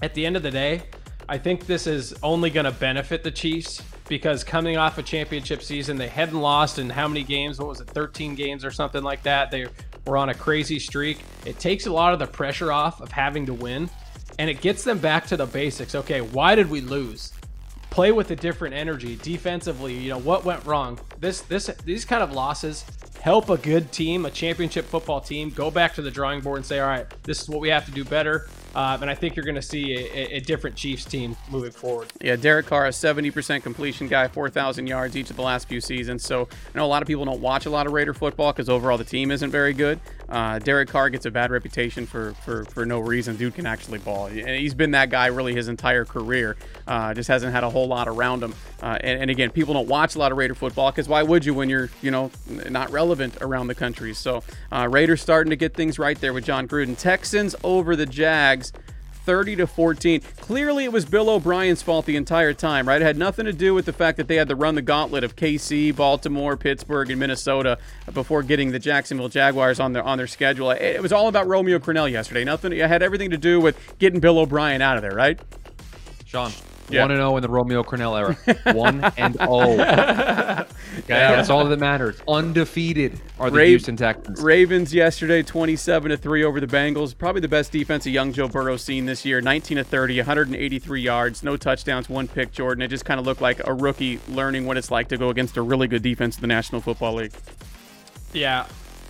[0.02, 0.84] at the end of the day,
[1.28, 5.64] I think this is only going to benefit the Chiefs because coming off a championship
[5.64, 7.60] season, they hadn't lost in how many games?
[7.60, 9.50] What was it, 13 games or something like that?
[9.50, 9.68] They
[10.06, 11.20] were on a crazy streak.
[11.46, 13.90] It takes a lot of the pressure off of having to win
[14.38, 15.96] and it gets them back to the basics.
[15.96, 17.34] Okay, why did we lose?
[17.90, 19.94] Play with a different energy defensively.
[19.94, 21.00] You know what went wrong.
[21.20, 22.84] This this these kind of losses
[23.26, 26.66] help a good team, a championship football team, go back to the drawing board and
[26.66, 28.48] say, all right, this is what we have to do better.
[28.76, 32.08] Uh, and I think you're going to see a, a, different Chiefs team moving forward.
[32.22, 36.24] Yeah, Derek Carr, a 70% completion guy, 4,000 yards each of the last few seasons.
[36.24, 38.70] So I know a lot of people don't watch a lot of Raider football because
[38.70, 40.00] overall the team isn't very good.
[40.30, 43.36] Uh, Derek Carr gets a bad reputation for, for, for no reason.
[43.36, 44.28] Dude can actually ball.
[44.28, 46.56] He's been that guy really his entire career.
[46.88, 48.54] Uh, just hasn't had a whole lot around him.
[48.82, 51.46] Uh, and, and, again, people don't watch a lot of Raider football because why would
[51.46, 52.32] you when you're you know
[52.70, 54.14] not relevant around the country?
[54.14, 56.98] So uh, Raiders starting to get things right there with Jon Gruden.
[56.98, 58.74] Texans over the Jags.
[59.26, 60.22] 30 to 14.
[60.40, 63.02] Clearly, it was Bill O'Brien's fault the entire time, right?
[63.02, 65.24] It had nothing to do with the fact that they had to run the gauntlet
[65.24, 67.78] of KC, Baltimore, Pittsburgh, and Minnesota
[68.14, 70.72] before getting the Jacksonville Jaguars on their on their schedule.
[70.72, 72.44] It was all about Romeo Crennel yesterday.
[72.44, 72.72] Nothing.
[72.74, 75.40] It had everything to do with getting Bill O'Brien out of there, right?
[76.26, 76.52] Sean.
[76.90, 77.02] Yeah.
[77.02, 78.74] 1 and 0 in the Romeo Crennel era.
[78.76, 80.66] 1 and 0.
[80.98, 81.36] Okay, yeah.
[81.36, 82.20] that's all that matters.
[82.26, 84.42] Undefeated are the Ra- Houston Texans.
[84.42, 87.16] Ravens yesterday 27 to 3 over the Bengals.
[87.16, 89.42] Probably the best defense of young Joe Burrow seen this year.
[89.42, 92.82] 19 to 30, 183 yards, no touchdowns, one pick, Jordan.
[92.82, 95.58] It just kind of looked like a rookie learning what it's like to go against
[95.58, 97.34] a really good defense in the National Football League.
[98.34, 98.66] Yeah,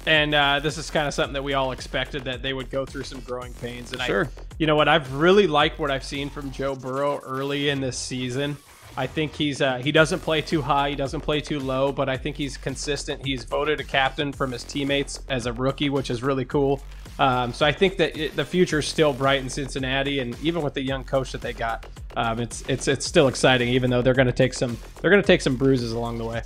[0.05, 2.85] and uh, this is kind of something that we all expected that they would go
[2.85, 3.91] through some growing pains.
[3.91, 4.25] And sure.
[4.25, 7.81] I, you know what, I've really liked what I've seen from Joe Burrow early in
[7.81, 8.57] this season.
[8.97, 12.07] I think he's uh, he doesn't play too high, he doesn't play too low, but
[12.07, 13.25] I think he's consistent.
[13.25, 16.81] He's voted a captain from his teammates as a rookie, which is really cool.
[17.19, 20.61] Um, so I think that it, the future is still bright in Cincinnati, and even
[20.61, 23.69] with the young coach that they got, um, it's it's it's still exciting.
[23.69, 26.25] Even though they're going to take some they're going to take some bruises along the
[26.25, 26.41] way.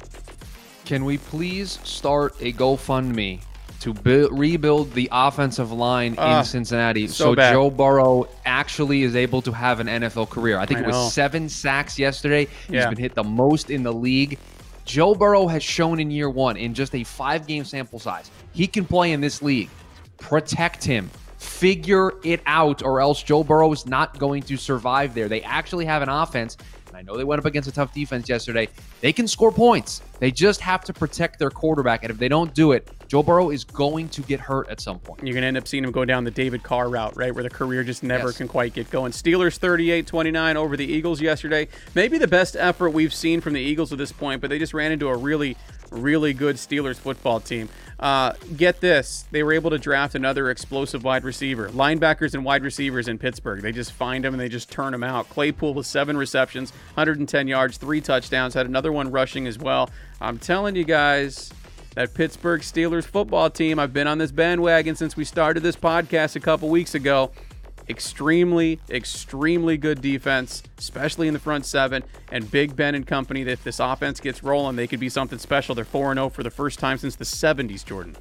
[0.85, 3.41] Can we please start a GoFundMe
[3.79, 9.03] to bu- rebuild the offensive line uh, in ah, Cincinnati so, so Joe Burrow actually
[9.03, 10.57] is able to have an NFL career.
[10.57, 11.09] I think I it was know.
[11.09, 12.47] seven sacks yesterday.
[12.67, 14.37] He's been hit the most in the league.
[14.85, 18.67] Joe Burrow has shown in year one, in just a five game sample size, he
[18.67, 19.69] can play in this league.
[20.17, 21.09] Protect him.
[21.37, 25.29] Figure it out, or else Joe Burrow is not going to survive there.
[25.29, 26.57] They actually have an offense
[26.89, 28.67] and I know they went up against a tough defense yesterday.
[29.01, 30.01] They can score points.
[30.19, 32.03] They just have to protect their quarterback.
[32.03, 34.99] And if they don't do it, Joe Burrow is going to get hurt at some
[34.99, 35.23] point.
[35.23, 37.33] You're going to end up seeing him go down the David Carr route, right?
[37.33, 38.37] Where the career just never yes.
[38.37, 39.13] can quite get going.
[39.13, 41.67] Steelers 38 29 over the Eagles yesterday.
[41.95, 44.75] Maybe the best effort we've seen from the Eagles at this point, but they just
[44.75, 45.57] ran into a really,
[45.89, 47.67] really good Steelers football team.
[47.99, 49.25] Uh, get this.
[49.31, 51.69] They were able to draft another explosive wide receiver.
[51.69, 53.63] Linebackers and wide receivers in Pittsburgh.
[53.63, 55.27] They just find them and they just turn them out.
[55.29, 59.89] Claypool with seven receptions, 110 yards, three touchdowns, had another one rushing as well.
[60.21, 61.51] I'm telling you guys,
[61.95, 66.35] that Pittsburgh Steelers football team, I've been on this bandwagon since we started this podcast
[66.35, 67.31] a couple weeks ago
[67.89, 72.03] extremely, extremely good defense, especially in the front seven.
[72.31, 75.75] And Big Ben and company, if this offense gets rolling, they could be something special.
[75.75, 78.15] They're 4 0 for the first time since the 70s, Jordan.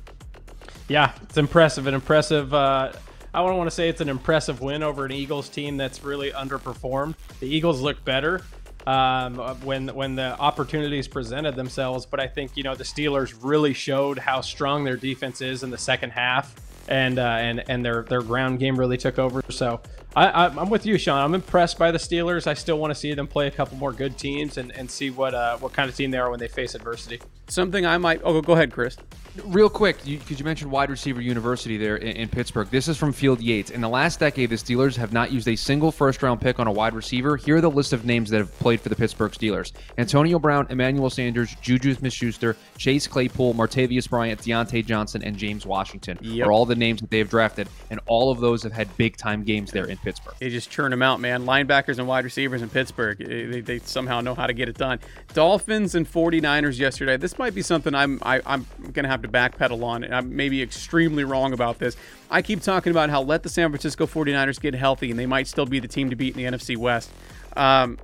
[0.88, 1.86] Yeah, it's impressive.
[1.86, 2.52] An impressive.
[2.54, 2.92] Uh,
[3.34, 6.30] I don't want to say it's an impressive win over an Eagles team that's really
[6.30, 7.14] underperformed.
[7.40, 8.40] The Eagles look better
[8.88, 13.74] um, when when the opportunities presented themselves, but I think you know the Steelers really
[13.74, 16.54] showed how strong their defense is in the second half
[16.88, 19.42] and uh, and and their their ground game really took over.
[19.50, 19.80] So
[20.16, 21.22] I, am with you, Sean.
[21.22, 22.46] I'm impressed by the Steelers.
[22.46, 25.10] I still want to see them play a couple more good teams and, and see
[25.10, 27.20] what uh, what kind of team they are when they face adversity.
[27.48, 28.22] Something I might.
[28.24, 28.96] Oh, go ahead, Chris.
[29.44, 32.68] Real quick, because you, mentioned wide receiver university there in, in, Pittsburgh.
[32.70, 33.70] This is from Field Yates.
[33.70, 36.66] In the last decade, the Steelers have not used a single first round pick on
[36.66, 37.36] a wide receiver.
[37.36, 40.66] Here are the list of names that have played for the Pittsburgh Steelers Antonio Brown,
[40.70, 46.46] Emmanuel Sanders, Juju Smith Schuster, Chase Claypool, Martavis Bryant, Diontae Johnson, and James Washington yep.
[46.46, 47.68] are all the names that they have drafted.
[47.90, 50.34] And all of those have had big time games there in Pittsburgh.
[50.38, 51.44] They just churn them out, man.
[51.44, 54.76] Linebackers and wide receivers in Pittsburgh, eh, they, they somehow know how to get it
[54.76, 54.98] done.
[55.34, 57.16] Dolphins and 49ers yesterday.
[57.16, 60.04] This might be something I'm, I, am i am going to have to backpedal on.
[60.04, 61.96] And I may be extremely wrong about this.
[62.30, 65.46] I keep talking about how let the San Francisco 49ers get healthy and they might
[65.46, 67.10] still be the team to beat in the NFC West.
[67.56, 67.98] Um,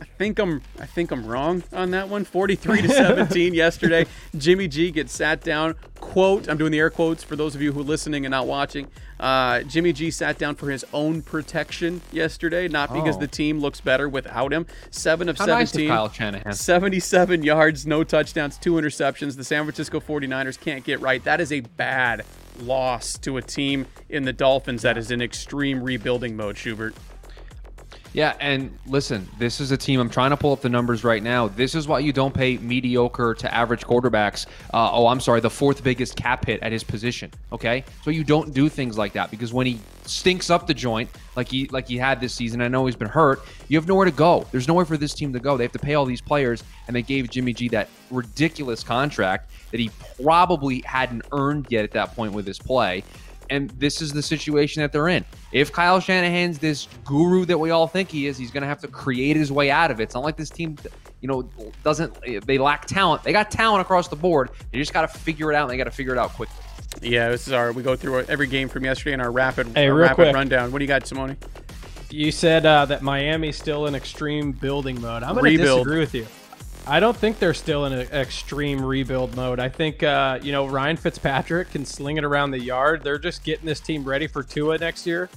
[0.00, 2.24] I think I'm I think I'm wrong on that one.
[2.24, 4.06] 43 to 17 yesterday.
[4.36, 5.74] Jimmy G gets sat down.
[6.00, 8.46] Quote, I'm doing the air quotes for those of you who are listening and not
[8.46, 8.88] watching.
[9.20, 13.20] Uh, Jimmy G sat down for his own protection yesterday, not because oh.
[13.20, 14.66] the team looks better without him.
[14.90, 15.88] 7 of How 17.
[15.88, 16.52] Nice Kyle Shanahan.
[16.52, 19.36] 77 yards, no touchdowns, two interceptions.
[19.36, 21.22] The San Francisco 49ers can't get right.
[21.24, 22.24] That is a bad
[22.60, 26.94] loss to a team in the Dolphins that is in extreme rebuilding mode, Schubert.
[28.14, 30.00] Yeah, and listen, this is a team.
[30.00, 31.48] I'm trying to pull up the numbers right now.
[31.48, 34.46] This is why you don't pay mediocre to average quarterbacks.
[34.72, 37.30] Uh, oh, I'm sorry, the fourth biggest cap hit at his position.
[37.52, 41.10] Okay, so you don't do things like that because when he stinks up the joint
[41.36, 43.42] like he like he had this season, I know he's been hurt.
[43.68, 44.46] You have nowhere to go.
[44.52, 45.56] There's nowhere for this team to go.
[45.56, 49.50] They have to pay all these players, and they gave Jimmy G that ridiculous contract
[49.70, 49.90] that he
[50.22, 53.04] probably hadn't earned yet at that point with his play
[53.50, 55.24] and this is the situation that they're in.
[55.52, 58.80] If Kyle Shanahan's this guru that we all think he is, he's going to have
[58.80, 60.04] to create his way out of it.
[60.04, 60.76] It's not like this team,
[61.20, 61.48] you know,
[61.84, 63.22] doesn't they lack talent?
[63.22, 64.50] They got talent across the board.
[64.72, 65.62] They just got to figure it out.
[65.62, 66.56] and They got to figure it out quickly.
[67.02, 67.72] Yeah, this is our.
[67.72, 70.34] We go through every game from yesterday in our rapid, hey, our rapid quick.
[70.34, 70.72] rundown.
[70.72, 71.36] What do you got, Simone?
[72.10, 75.22] You said uh, that Miami's still in extreme building mode.
[75.22, 76.26] I'm going to disagree with you.
[76.88, 79.60] I don't think they're still in an extreme rebuild mode.
[79.60, 83.04] I think uh, you know Ryan Fitzpatrick can sling it around the yard.
[83.04, 85.28] They're just getting this team ready for Tua next year.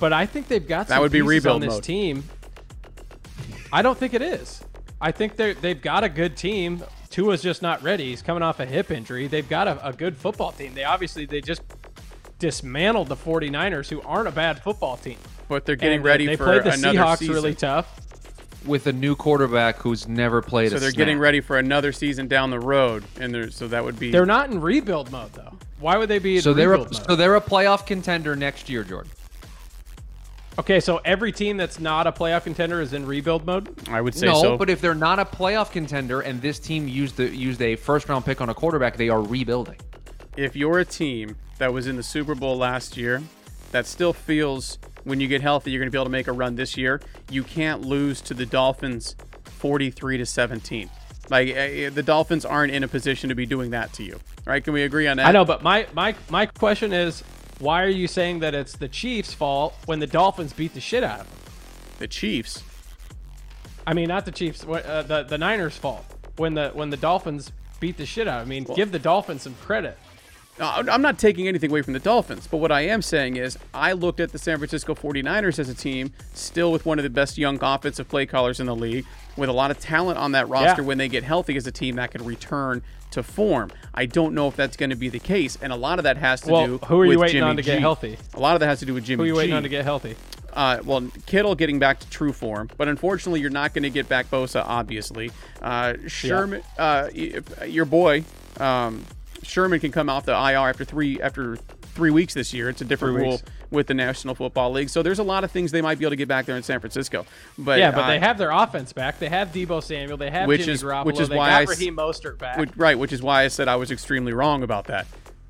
[0.00, 1.84] But I think they've got that would be rebuild on this mode.
[1.84, 2.24] team.
[3.72, 4.60] I don't think it is.
[5.00, 6.82] I think they they've got a good team.
[7.10, 8.06] Tua's just not ready.
[8.06, 9.28] He's coming off a hip injury.
[9.28, 10.74] They've got a, a good football team.
[10.74, 11.62] They obviously they just
[12.40, 15.18] dismantled the 49ers, who aren't a bad football team.
[15.48, 17.34] But they're getting and ready they for played the another Seahawks season.
[17.34, 18.07] really tough
[18.68, 20.70] with a new quarterback who's never played.
[20.70, 20.98] So they're snap.
[20.98, 24.10] getting ready for another season down the road, and they're, so that would be.
[24.10, 25.56] They're not in rebuild mode though.
[25.80, 26.40] Why would they be?
[26.40, 29.10] so they're a, so they're a playoff contender next year, Jordan.
[30.58, 33.72] Okay, so every team that's not a playoff contender is in rebuild mode.
[33.88, 34.56] I would say no, so.
[34.58, 38.08] but if they're not a playoff contender and this team used the used a first
[38.08, 39.76] round pick on a quarterback, they are rebuilding.
[40.36, 43.22] If you're a team that was in the Super Bowl last year,
[43.70, 46.32] that still feels when you get healthy, you're going to be able to make a
[46.32, 47.00] run this year.
[47.30, 50.90] You can't lose to the Dolphins 43 to 17.
[51.30, 54.18] Like uh, the Dolphins aren't in a position to be doing that to you.
[54.46, 54.64] Right?
[54.64, 55.26] Can we agree on that?
[55.26, 57.22] I know, but my my my question is
[57.58, 61.04] why are you saying that it's the Chiefs' fault when the Dolphins beat the shit
[61.04, 61.38] out of them?
[61.98, 62.62] The Chiefs.
[63.86, 64.64] I mean, not the Chiefs.
[64.64, 66.04] Uh, the the Niners' fault
[66.36, 68.40] when the when the Dolphins beat the shit out.
[68.40, 69.98] I mean, well, give the Dolphins some credit.
[70.60, 73.92] I'm not taking anything away from the Dolphins, but what I am saying is I
[73.92, 77.38] looked at the San Francisco 49ers as a team still with one of the best
[77.38, 80.82] young offensive play callers in the league, with a lot of talent on that roster
[80.82, 80.88] yeah.
[80.88, 83.70] when they get healthy as a team that can return to form.
[83.94, 86.16] I don't know if that's going to be the case, and a lot of that
[86.16, 87.72] has to well, do who are you waiting Jimmy on to G.
[87.72, 88.18] get healthy?
[88.34, 89.56] A lot of that has to do with Jimmy Who are you waiting G.
[89.56, 90.16] on to get healthy?
[90.52, 94.08] Uh, well, Kittle getting back to true form, but unfortunately, you're not going to get
[94.08, 94.64] back Bosa.
[94.66, 95.30] Obviously,
[95.62, 97.40] uh, Sherman, yeah.
[97.60, 98.24] uh, your boy,
[98.58, 99.04] um,
[99.42, 101.56] Sherman can come off the IR after three after
[101.98, 102.68] three weeks this year.
[102.68, 104.88] It's a different rule with the National Football League.
[104.88, 106.62] So there's a lot of things they might be able to get back there in
[106.62, 107.26] San Francisco.
[107.58, 109.18] But yeah, but uh, they have their offense back.
[109.18, 110.16] They have Deebo Samuel.
[110.16, 111.06] They have which Jimmy is, Garoppolo.
[111.06, 112.58] Which is they why got I, Raheem Mostert back.
[112.58, 115.06] Which, right, which is why I said I was extremely wrong about that.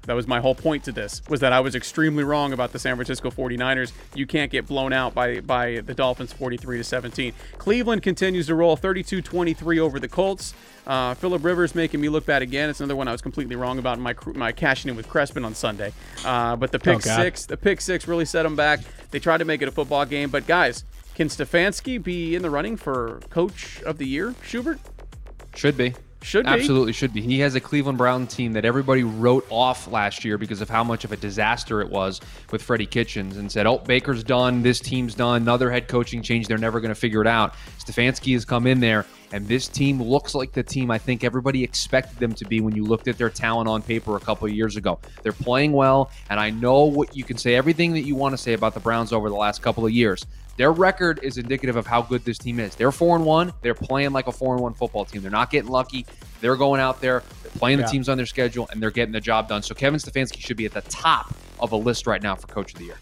[0.09, 2.79] That was my whole point to this was that I was extremely wrong about the
[2.79, 3.93] San Francisco 49ers.
[4.15, 7.35] You can't get blown out by by the Dolphins 43 to 17.
[7.59, 10.55] Cleveland continues to roll 32-23 over the Colts.
[10.89, 12.71] Uh, Philip Rivers making me look bad again.
[12.71, 15.45] It's another one I was completely wrong about in my my cashing in with Crespin
[15.45, 15.93] on Sunday.
[16.25, 18.81] Uh, but the pick oh, six, the pick six really set them back.
[19.11, 22.49] They tried to make it a football game, but guys, can Stefanski be in the
[22.49, 24.81] running for coach of the year, Schubert?
[25.55, 25.95] Should be.
[26.23, 26.51] Should be.
[26.51, 27.23] Absolutely should be.
[27.23, 30.83] He has a Cleveland Brown team that everybody wrote off last year because of how
[30.83, 34.63] much of a disaster it was with Freddie Kitchens and said, oh, Baker's done.
[34.63, 35.43] This team's done.
[35.43, 36.49] Another head coaching change.
[36.49, 37.55] They're never going to figure it out.
[37.79, 41.63] Stefanski has come in there, and this team looks like the team I think everybody
[41.63, 44.53] expected them to be when you looked at their talent on paper a couple of
[44.53, 44.99] years ago.
[45.23, 48.39] They're playing well, and I know what you can say, everything that you want to
[48.39, 50.27] say about the Browns over the last couple of years.
[50.59, 52.75] Their record is indicative of how good this team is.
[52.75, 53.53] They're four and one.
[53.63, 55.23] They're playing like a four and one football team.
[55.23, 56.05] They're not getting lucky.
[56.41, 59.21] They're going out there, they're playing the teams on their schedule, and they're getting the
[59.21, 59.63] job done.
[59.63, 62.75] So Kevin Stefanski should be at the top of a list right now for Coach
[62.75, 62.99] of the Year.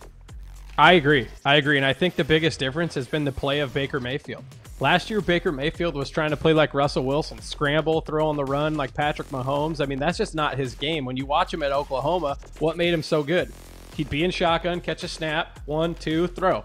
[0.79, 1.29] I agree.
[1.45, 1.79] I agree.
[1.79, 4.45] And I think the biggest difference has been the play of Baker Mayfield.
[4.79, 8.45] Last year, Baker Mayfield was trying to play like Russell Wilson, scramble, throw on the
[8.45, 9.83] run like Patrick Mahomes.
[9.83, 11.07] I mean, that's just not his game.
[11.07, 13.51] When you watch him at Oklahoma, what made him so good?
[13.95, 16.63] He'd be in shotgun, catch a snap, one, two, throw.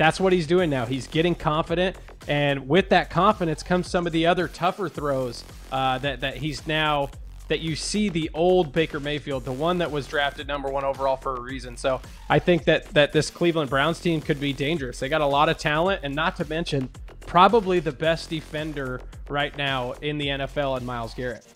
[0.00, 0.86] That's what he's doing now.
[0.86, 1.94] He's getting confident.
[2.26, 6.66] And with that confidence comes some of the other tougher throws uh, that, that he's
[6.66, 7.10] now
[7.48, 11.18] that you see the old Baker Mayfield, the one that was drafted number one overall
[11.18, 11.76] for a reason.
[11.76, 14.98] So I think that that this Cleveland Browns team could be dangerous.
[15.00, 16.88] They got a lot of talent, and not to mention
[17.26, 21.46] probably the best defender right now in the NFL in Myles Garrett.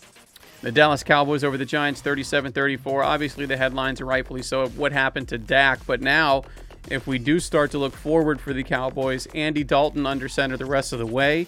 [0.61, 3.03] The Dallas Cowboys over the Giants 37 34.
[3.03, 5.87] Obviously, the headlines are rightfully so what happened to Dak.
[5.87, 6.45] But now,
[6.91, 10.67] if we do start to look forward for the Cowboys, Andy Dalton under center the
[10.67, 11.47] rest of the way,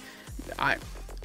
[0.59, 0.77] I.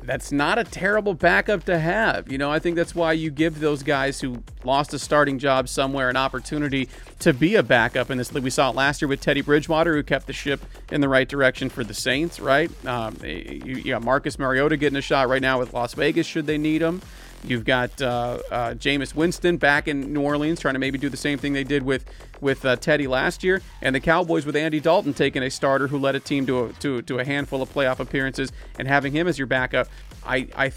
[0.04, 2.32] That's not a terrible backup to have.
[2.32, 5.70] You know, I think that's why you give those guys who lost a starting job
[5.70, 8.44] somewhere an opportunity to be a backup in this league.
[8.44, 11.30] We saw it last year with Teddy Bridgewater, who kept the ship in the right
[11.30, 12.72] direction for the Saints, right?
[12.84, 16.48] Um, you, you got Marcus Mariota getting a shot right now with Las Vegas, should
[16.48, 17.04] they need him.
[17.44, 21.18] You've got uh, uh, Jameis Winston back in New Orleans trying to maybe do the
[21.18, 22.06] same thing they did with
[22.40, 25.98] with uh, Teddy last year, and the Cowboys with Andy Dalton taking a starter who
[26.00, 29.28] led a team to a, to, to a handful of playoff appearances and having him
[29.28, 29.88] as your backup.
[30.26, 30.72] I I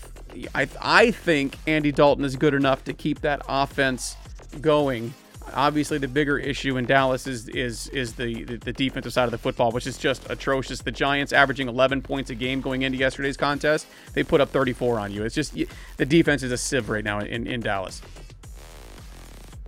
[0.55, 4.17] I, I think Andy Dalton is good enough to keep that offense
[4.61, 5.13] going.
[5.55, 9.39] Obviously, the bigger issue in Dallas is is is the, the defensive side of the
[9.39, 10.81] football, which is just atrocious.
[10.81, 14.99] The Giants averaging 11 points a game going into yesterday's contest, they put up 34
[14.99, 15.25] on you.
[15.25, 18.03] It's just the defense is a sieve right now in, in Dallas.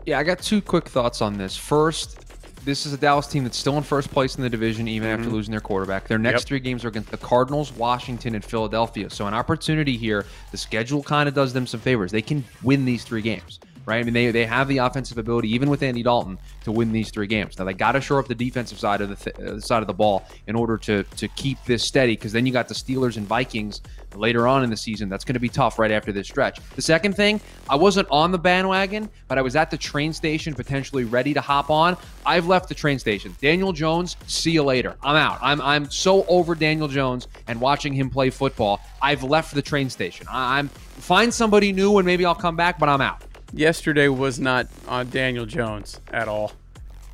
[0.04, 1.56] Yeah, I got two quick thoughts on this.
[1.56, 2.20] First,
[2.64, 5.24] this is a Dallas team that's still in first place in the division, even after
[5.24, 5.34] mm-hmm.
[5.34, 6.08] losing their quarterback.
[6.08, 6.48] Their next Yep.
[6.48, 9.08] three games are against the Cardinals, Washington, and Philadelphia.
[9.08, 10.26] So, an opportunity here.
[10.50, 12.10] The schedule kind of does them some favors.
[12.10, 14.00] They can win these three games, right?
[14.00, 17.10] I mean, they, they have the offensive ability, even with Andy Dalton, to win these
[17.10, 17.58] three games.
[17.58, 19.86] Now, they got to shore up the defensive side of the th- uh, side of
[19.86, 22.14] the ball in order to to keep this steady.
[22.14, 23.80] Because then you got the Steelers and Vikings
[24.14, 25.08] later on in the season.
[25.08, 26.58] That's going to be tough right after this stretch.
[26.74, 30.52] The second thing, I wasn't on the bandwagon, but I was at the train station
[30.54, 31.96] potentially ready to hop on.
[32.24, 33.36] I've left the train station.
[33.40, 34.96] Daniel Jones, see you later.
[35.02, 35.38] I'm out.
[35.40, 38.80] I'm I'm so over Daniel Jones and watching him play football.
[39.00, 40.26] I've left the train station.
[40.28, 43.22] I- I'm find somebody new and maybe I'll come back, but I'm out.
[43.52, 46.52] Yesterday was not on Daniel Jones at all,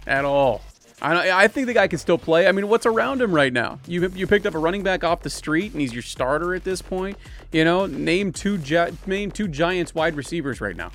[0.07, 0.63] at all.
[1.03, 2.47] I, I think the guy can still play.
[2.47, 3.81] I mean, what's around him right now?
[3.87, 6.63] You you picked up a running back off the street, and he's your starter at
[6.65, 7.19] this point.
[7.51, 8.59] You know, name two
[9.07, 10.93] name two Giants wide receivers right now.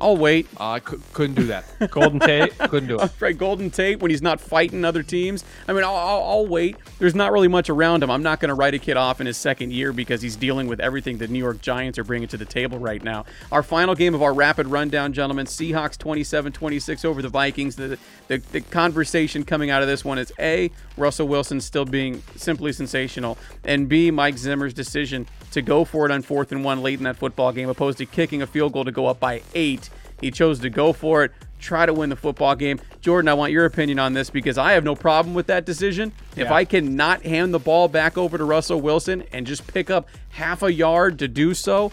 [0.00, 0.46] I'll wait.
[0.58, 1.64] Uh, I couldn't do that.
[1.90, 2.56] Golden Tate.
[2.58, 3.10] couldn't do it.
[3.20, 5.44] Right, Golden Tate when he's not fighting other teams.
[5.66, 6.76] I mean, I'll, I'll, I'll wait.
[6.98, 8.10] There's not really much around him.
[8.10, 10.66] I'm not going to write a kid off in his second year because he's dealing
[10.66, 13.24] with everything the New York Giants are bringing to the table right now.
[13.50, 17.76] Our final game of our rapid rundown, gentlemen: Seahawks 27-26 over the Vikings.
[17.76, 22.22] The, the the conversation coming out of this one is a Russell Wilson still being
[22.36, 25.26] simply sensational, and b Mike Zimmer's decision
[25.58, 28.06] to go for it on fourth and one late in that football game, opposed to
[28.06, 29.90] kicking a field goal to go up by eight.
[30.20, 32.80] He chose to go for it, try to win the football game.
[33.00, 36.12] Jordan, I want your opinion on this because I have no problem with that decision.
[36.36, 40.08] If I cannot hand the ball back over to Russell Wilson and just pick up
[40.30, 41.92] half a yard to do so,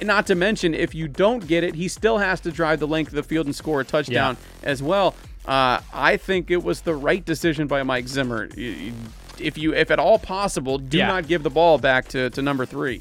[0.00, 2.86] and not to mention, if you don't get it, he still has to drive the
[2.88, 5.14] length of the field and score a touchdown as well.
[5.46, 8.48] Uh, I think it was the right decision by Mike Zimmer.
[9.40, 11.06] If you, if at all possible, do Yeah.
[11.08, 13.00] not give the ball back to, to number three.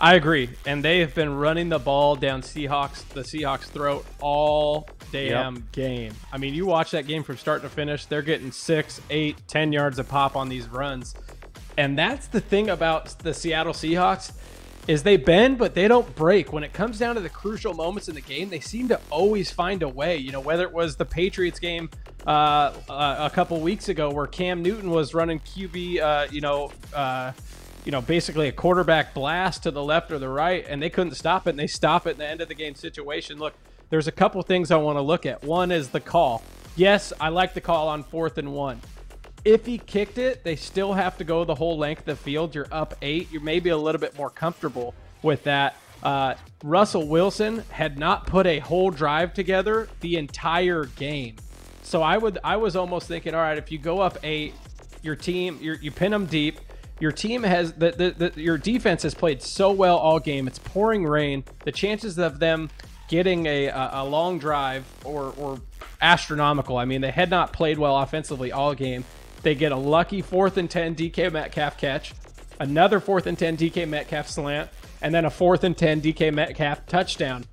[0.00, 4.88] I agree, and they have been running the ball down Seahawks the Seahawks throat all
[5.10, 6.14] damn game.
[6.32, 9.72] I mean, you watch that game from start to finish; they're getting six, eight, ten
[9.72, 11.16] yards a pop on these runs,
[11.76, 14.32] and that's the thing about the Seattle Seahawks
[14.88, 16.52] is they bend but they don't break.
[16.52, 19.52] When it comes down to the crucial moments in the game, they seem to always
[19.52, 20.16] find a way.
[20.16, 21.90] You know, whether it was the Patriots game
[22.26, 26.72] uh, uh, a couple weeks ago where Cam Newton was running QB, uh, you know.
[26.92, 27.32] Uh,
[27.84, 31.14] you know, basically a quarterback blast to the left or the right, and they couldn't
[31.14, 33.38] stop it, and they stop it in the end of the game situation.
[33.38, 33.54] Look,
[33.88, 35.42] there's a couple things I want to look at.
[35.42, 36.42] One is the call.
[36.76, 38.82] Yes, I like the call on fourth and one.
[39.48, 42.54] If he kicked it, they still have to go the whole length of the field.
[42.54, 43.32] You're up eight.
[43.32, 45.76] You're maybe a little bit more comfortable with that.
[46.02, 51.36] Uh, Russell Wilson had not put a whole drive together the entire game.
[51.82, 54.52] So I would I was almost thinking, all right, if you go up eight,
[55.00, 56.60] your team you pin them deep.
[57.00, 60.46] Your team has the, the, the your defense has played so well all game.
[60.46, 61.42] It's pouring rain.
[61.64, 62.68] The chances of them
[63.08, 65.58] getting a, a, a long drive or or
[66.02, 66.76] astronomical.
[66.76, 69.04] I mean, they had not played well offensively all game.
[69.42, 72.12] They get a lucky fourth and 10 DK Metcalf catch,
[72.60, 74.70] another fourth and 10 DK Metcalf slant,
[75.00, 77.44] and then a fourth and 10 DK Metcalf touchdown.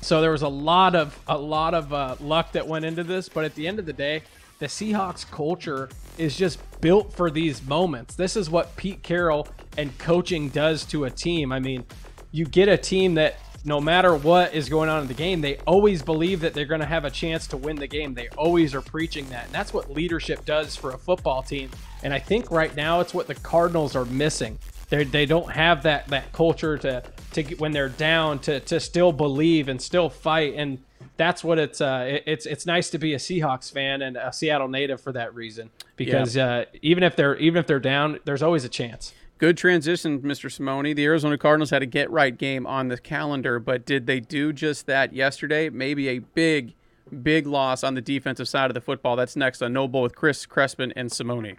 [0.00, 3.28] So there was a lot of a lot of uh, luck that went into this,
[3.28, 4.22] but at the end of the day,
[4.58, 5.88] the Seahawks culture
[6.18, 8.14] is just built for these moments.
[8.14, 11.52] This is what Pete Carroll and coaching does to a team.
[11.52, 11.84] I mean,
[12.30, 15.56] you get a team that no matter what is going on in the game, they
[15.66, 18.14] always believe that they're going to have a chance to win the game.
[18.14, 19.46] They always are preaching that.
[19.46, 21.70] And that's what leadership does for a football team.
[22.02, 24.58] And I think right now it's what the Cardinals are missing.
[24.88, 27.02] They they don't have that that culture to
[27.32, 30.78] to when they're down to to still believe and still fight and
[31.18, 34.32] that's what it's uh it, it's it's nice to be a Seahawks fan and a
[34.32, 36.46] Seattle native for that reason because yeah.
[36.46, 39.12] uh, even if they're even if they're down there's always a chance.
[39.38, 40.50] Good transition, Mr.
[40.50, 40.96] Simone.
[40.96, 44.52] The Arizona Cardinals had a get right game on the calendar, but did they do
[44.52, 45.70] just that yesterday?
[45.70, 46.74] Maybe a big,
[47.22, 49.14] big loss on the defensive side of the football.
[49.14, 51.56] That's next on No Bull with Chris Crespin and Simone.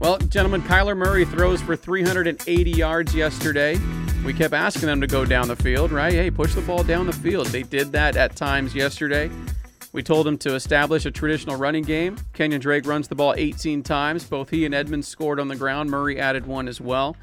[0.00, 3.78] Well, gentlemen, Kyler Murray throws for 380 yards yesterday.
[4.24, 6.14] We kept asking them to go down the field, right?
[6.14, 7.48] Hey, push the ball down the field.
[7.48, 9.30] They did that at times yesterday.
[9.92, 12.16] We told him to establish a traditional running game.
[12.32, 14.24] Kenyan Drake runs the ball 18 times.
[14.24, 15.90] Both he and Edmonds scored on the ground.
[15.90, 17.14] Murray added one as well.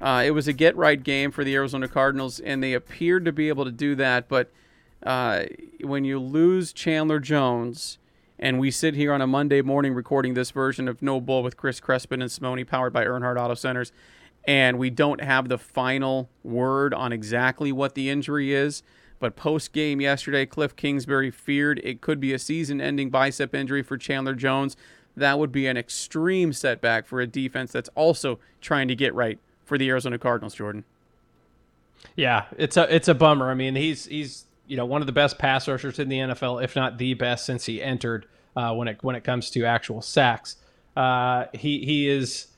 [0.00, 3.32] Uh, it was a get right game for the Arizona Cardinals, and they appeared to
[3.32, 4.28] be able to do that.
[4.28, 4.50] But
[5.04, 5.44] uh,
[5.80, 7.98] when you lose Chandler Jones,
[8.36, 11.56] and we sit here on a Monday morning recording this version of No Bull with
[11.56, 13.92] Chris Crespin and Simone, powered by Earnhardt Auto Centers,
[14.44, 18.82] and we don't have the final word on exactly what the injury is.
[19.18, 23.82] But post game yesterday, Cliff Kingsbury feared it could be a season ending bicep injury
[23.82, 24.76] for Chandler Jones.
[25.16, 29.38] That would be an extreme setback for a defense that's also trying to get right
[29.64, 30.84] for the Arizona Cardinals, Jordan.
[32.14, 33.50] Yeah, it's a it's a bummer.
[33.50, 36.62] I mean, he's he's you know one of the best pass rushers in the NFL,
[36.62, 38.26] if not the best since he entered.
[38.56, 40.56] Uh, when it when it comes to actual sacks,
[40.96, 42.48] uh, he he is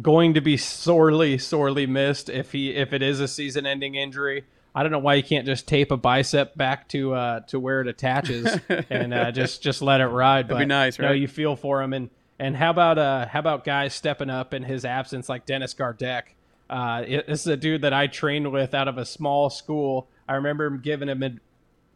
[0.00, 4.44] going to be sorely sorely missed if he if it is a season ending injury.
[4.74, 7.80] I don't know why you can't just tape a bicep back to uh, to where
[7.80, 8.58] it attaches
[8.90, 10.46] and uh, just just let it ride.
[10.46, 11.06] That'd but, be nice, right?
[11.06, 14.30] You, know, you feel for him, and and how about uh how about guys stepping
[14.30, 16.34] up in his absence like Dennis Gardeck?
[16.68, 20.08] Uh, this is a dude that I trained with out of a small school.
[20.28, 21.40] I remember him giving him ad-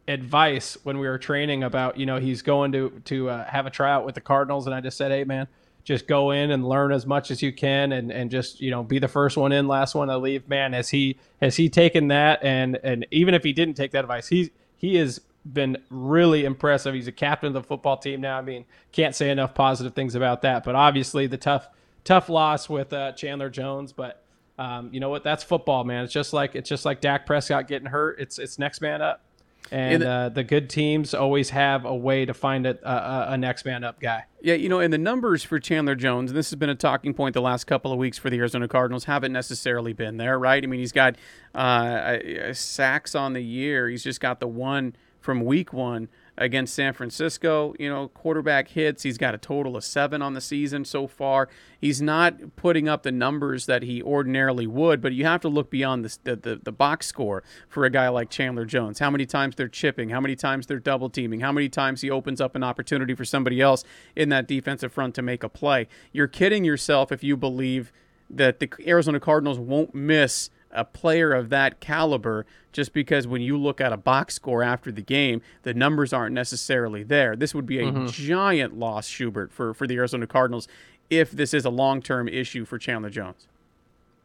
[0.07, 3.71] advice when we were training about you know he's going to to uh, have a
[3.71, 5.49] tryout with the Cardinals, and I just said, hey man,
[5.89, 8.83] just go in and learn as much as you can and, and just you know
[8.83, 10.47] be the first one in last one to leave.
[10.47, 12.45] Man has he has he taken that?
[12.45, 15.19] And and even if he didn't take that advice he he has
[15.51, 16.93] been really impressive.
[16.93, 18.37] He's a captain of the football team now.
[18.37, 20.63] I mean can't say enough positive things about that.
[20.63, 21.67] But obviously the tough
[22.05, 23.95] tough loss with uh, chandler jones.
[23.95, 24.23] But
[24.59, 25.25] um, you know what?
[25.25, 26.05] That's football man.
[26.05, 28.21] It's just like it's just like Dak Prescott getting hurt.
[28.21, 29.23] It's it's next man up
[29.71, 33.39] and the, uh, the, good teams always have a way to find a, a, a,
[33.39, 34.25] next man up guy.
[34.41, 37.15] Yeah, you know, and the numbers for Chandler Jones, and this has been a talking
[37.15, 40.63] point the last couple of weeks for the Arizona Cardinals, haven't necessarily been there, right?
[40.63, 41.17] I mean, he's got
[41.55, 42.19] uh,
[42.53, 43.89] sacks on the year.
[43.89, 46.09] He's just got the one from week one
[46.39, 47.75] against San Francisco.
[47.79, 49.03] You know, quarterback hits.
[49.03, 51.49] He's got a total of seven on the season so far.
[51.79, 55.71] He's not putting up the numbers that he ordinarily would, but you have to look
[55.71, 59.01] beyond the, the, the, the box score for a guy like Chandler Jones.
[59.01, 62.11] How many times they're chipping, how many times they're double teaming, how many times he
[62.11, 63.85] opens up an opportunity for somebody else
[64.17, 65.89] in that defensive front to make a play.
[66.13, 67.93] You're kidding yourself if you believe
[68.31, 73.57] that the Arizona Cardinals won't miss a player of that caliber just because when you
[73.57, 77.35] look at a box score after the game, the numbers aren't necessarily there.
[77.37, 78.07] This would be a mm-hmm.
[78.07, 80.69] giant loss, Schubert, for, for the Arizona Cardinals
[81.11, 83.49] if this is a long term issue for Chandler Jones.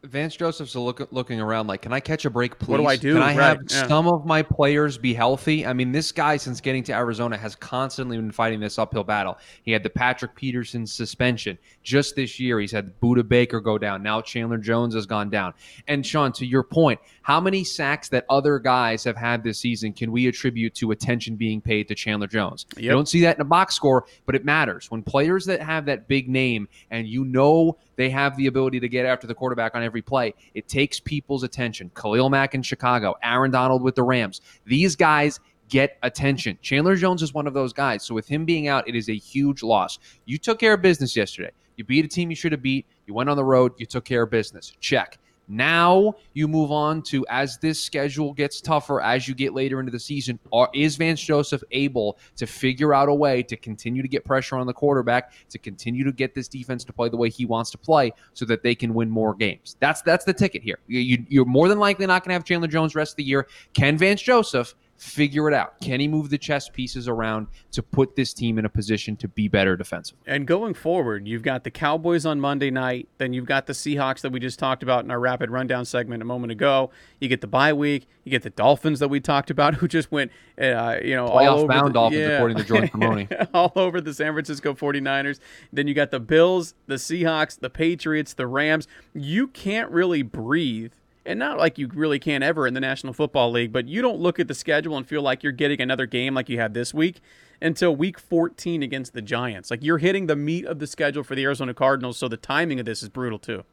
[0.05, 2.67] Vance Joseph's look, looking around like, can I catch a break, please?
[2.67, 3.13] What do I do?
[3.13, 3.41] Can I right.
[3.41, 3.87] have yeah.
[3.87, 5.65] some of my players be healthy?
[5.65, 9.37] I mean, this guy, since getting to Arizona, has constantly been fighting this uphill battle.
[9.63, 11.57] He had the Patrick Peterson suspension.
[11.83, 14.03] Just this year, he's had Budda Baker go down.
[14.03, 15.53] Now Chandler Jones has gone down.
[15.87, 19.93] And Sean, to your point, how many sacks that other guys have had this season
[19.93, 22.65] can we attribute to attention being paid to Chandler Jones?
[22.75, 22.83] Yep.
[22.83, 24.91] You don't see that in a box score, but it matters.
[24.91, 28.89] When players that have that big name and you know they have the ability to
[28.89, 30.33] get after the quarterback on every play.
[30.53, 31.91] It takes people's attention.
[31.95, 34.41] Khalil Mack in Chicago, Aaron Donald with the Rams.
[34.65, 35.39] These guys
[35.69, 36.57] get attention.
[36.61, 38.03] Chandler Jones is one of those guys.
[38.03, 39.99] So with him being out, it is a huge loss.
[40.25, 41.51] You took care of business yesterday.
[41.77, 42.85] You beat a team you should have beat.
[43.07, 43.73] You went on the road.
[43.77, 44.73] You took care of business.
[44.79, 45.17] Check.
[45.47, 49.91] Now you move on to as this schedule gets tougher as you get later into
[49.91, 50.39] the season.
[50.51, 54.55] Are, is Vance Joseph able to figure out a way to continue to get pressure
[54.55, 57.71] on the quarterback, to continue to get this defense to play the way he wants
[57.71, 59.75] to play, so that they can win more games?
[59.79, 60.79] That's that's the ticket here.
[60.87, 63.47] You, are more than likely not going to have Chandler Jones rest of the year.
[63.73, 65.79] Can Vance Joseph figure it out.
[65.81, 69.27] Can he move the chess pieces around to put this team in a position to
[69.27, 70.23] be better defensively?
[70.25, 73.09] And going forward, you've got the Cowboys on Monday night.
[73.17, 76.21] Then you've got the Seahawks that we just talked about in our rapid rundown segment
[76.21, 76.89] a moment ago.
[77.19, 78.07] You get the bye week.
[78.23, 81.51] You get the Dolphins that we talked about, who just went, uh, you know, Playoff
[81.51, 82.27] all over bound the, Dolphins, yeah.
[82.29, 83.49] according to Jordan Cremoni.
[83.53, 85.39] all over the San Francisco 49ers.
[85.71, 88.87] Then you got the Bills, the Seahawks, the Patriots, the Rams.
[89.13, 90.93] You can't really breathe
[91.25, 94.19] and not like you really can't ever in the National Football League, but you don't
[94.19, 96.93] look at the schedule and feel like you're getting another game like you had this
[96.93, 97.21] week
[97.61, 99.71] until week 14 against the Giants.
[99.71, 102.79] Like you're hitting the meat of the schedule for the Arizona Cardinals, so the timing
[102.79, 103.63] of this is brutal too.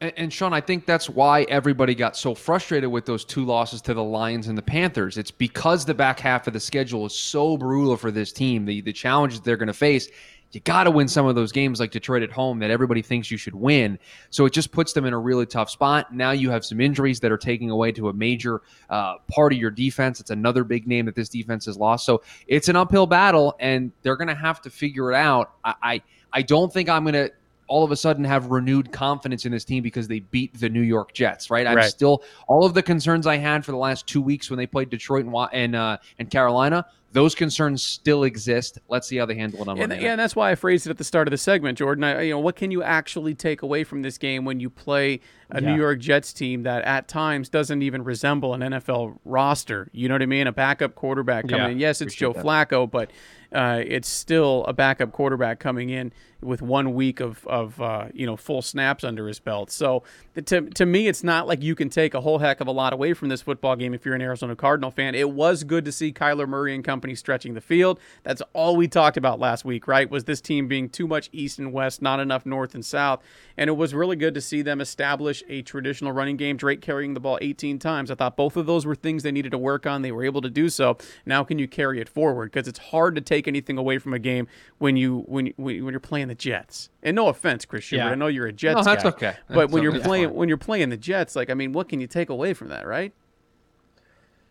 [0.00, 3.82] And, and Sean, I think that's why everybody got so frustrated with those two losses
[3.82, 5.18] to the Lions and the Panthers.
[5.18, 8.80] It's because the back half of the schedule is so brutal for this team, the,
[8.80, 10.08] the challenges they're going to face
[10.52, 13.30] you got to win some of those games like Detroit at home that everybody thinks
[13.30, 13.98] you should win.
[14.30, 16.12] So it just puts them in a really tough spot.
[16.12, 19.58] Now you have some injuries that are taking away to a major uh, part of
[19.58, 20.18] your defense.
[20.20, 22.04] It's another big name that this defense has lost.
[22.04, 25.52] So it's an uphill battle, and they're going to have to figure it out.
[25.64, 27.30] I, I, I don't think I'm going to
[27.68, 30.80] all of a sudden have renewed confidence in this team because they beat the New
[30.82, 31.68] York Jets, right?
[31.68, 31.88] I'm Right.
[31.88, 34.90] still all of the concerns I had for the last two weeks when they played
[34.90, 36.84] Detroit and and, uh, and Carolina.
[37.12, 38.78] Those concerns still exist.
[38.88, 40.04] Let's see how they handle it on And, Monday.
[40.04, 42.04] yeah, and that's why I phrased it at the start of the segment, Jordan.
[42.04, 45.20] I, you know, what can you actually take away from this game when you play
[45.52, 45.72] a Yeah.
[45.72, 49.88] New York Jets team that at times doesn't even resemble an NFL roster?
[49.92, 50.46] You know what I mean?
[50.46, 51.78] A backup quarterback coming Yeah, in.
[51.78, 53.10] Yes, it's Joe appreciate Flacco, but
[53.52, 58.24] uh, it's still a backup quarterback coming in with one week of, of uh, you
[58.24, 59.70] know full snaps under his belt.
[59.70, 60.04] So
[60.46, 62.92] to, to me, it's not like you can take a whole heck of a lot
[62.92, 65.14] away from this football game if you're an Arizona Cardinal fan.
[65.14, 67.98] It was good to see Kyler Murray and company stretching the field.
[68.22, 70.08] That's all we talked about last week, right?
[70.08, 73.20] Was this team being too much east and west, not enough north and south.
[73.56, 76.56] And it was really good to see them establish a traditional running game.
[76.56, 78.10] Drake carrying the ball 18 times.
[78.10, 80.02] I thought both of those were things they needed to work on.
[80.02, 80.96] They were able to do so.
[81.26, 82.50] Now can you carry it forward?
[82.52, 84.46] Because it's hard to take anything away from a game
[84.78, 86.90] when you when when you're playing the Jets.
[87.02, 88.10] And no offense, Chris Schubert, Yeah.
[88.12, 89.36] I know you're a Jets No, that's guy, okay.
[89.48, 90.04] But when you're okay.
[90.04, 92.68] playing when you're playing the Jets, like I mean, what can you take away from
[92.68, 93.12] that, right?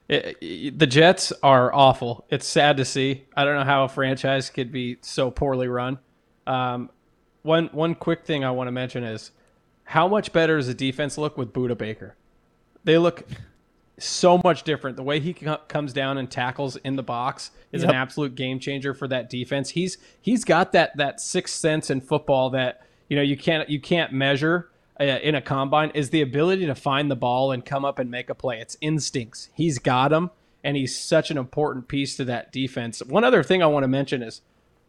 [0.07, 2.25] It- it- the Jets are awful.
[2.29, 3.25] It's sad to see.
[3.37, 5.99] I don't know how a franchise could be so poorly run.
[6.47, 6.89] Um,
[7.43, 9.31] one one quick thing I want to mention is
[9.89, 12.15] how much better does the defense look with Budda Baker?
[12.83, 13.23] They look
[13.97, 14.97] so much different.
[14.97, 18.93] The way he comes down and tackles in the box is an absolute game changer
[18.93, 19.71] for that defense.
[19.71, 23.81] He's he's got that that sixth sense in football that you know you can't you
[23.81, 24.69] can't measure
[24.99, 28.11] uh, in a combine is the ability to find the ball and come up and
[28.11, 28.59] make a play.
[28.59, 29.49] It's instincts.
[29.55, 30.29] He's got them,
[30.63, 33.01] and he's such an important piece to that defense.
[33.03, 34.41] One other thing I want to mention is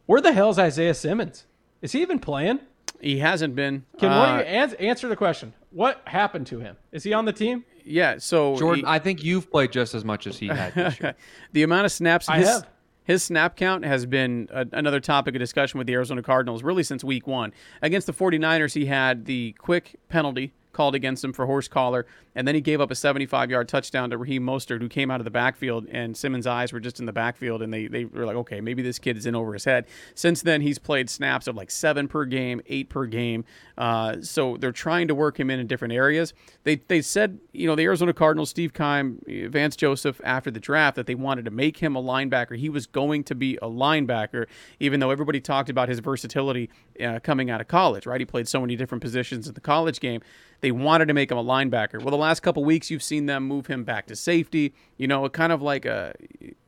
[0.04, 1.46] where the hell's Isaiah Simmons?
[1.80, 2.60] Is he even playing?
[3.00, 3.84] He hasn't been.
[3.98, 5.52] Can one Uh, of you ans- answer the question?
[5.70, 6.76] What happened to him?
[6.92, 7.64] Is he on the team?
[7.84, 11.00] yeah, so Jordan, he- I think you've played just as much as he had this
[11.00, 11.14] year.
[11.52, 12.68] the amount of snaps I his, have.
[13.04, 16.82] his snap count has been a, another topic of discussion with the Arizona Cardinals really
[16.82, 17.52] since week one.
[17.82, 22.46] Against the 49ers, he had the quick penalty called against him for horse collar, and
[22.46, 25.24] then he gave up a 75 yard touchdown to Raheem Mostert, who came out of
[25.24, 28.36] the backfield, and Simmons' eyes were just in the backfield, and they, they were like,
[28.36, 29.86] okay, maybe this kid is in over his head.
[30.14, 33.44] Since then, he's played snaps of like seven per game, eight per game.
[33.76, 36.32] Uh, so they're trying to work him in in different areas.
[36.64, 40.96] They, they said, you know, the Arizona Cardinals, Steve Keim, Vance Joseph, after the draft,
[40.96, 42.56] that they wanted to make him a linebacker.
[42.56, 44.46] He was going to be a linebacker,
[44.78, 46.70] even though everybody talked about his versatility
[47.02, 48.20] uh, coming out of college, right?
[48.20, 50.20] He played so many different positions in the college game.
[50.60, 52.00] They wanted to make him a linebacker.
[52.00, 54.74] Well, the last couple weeks, you've seen them move him back to safety.
[54.96, 56.14] You know, kind of like a,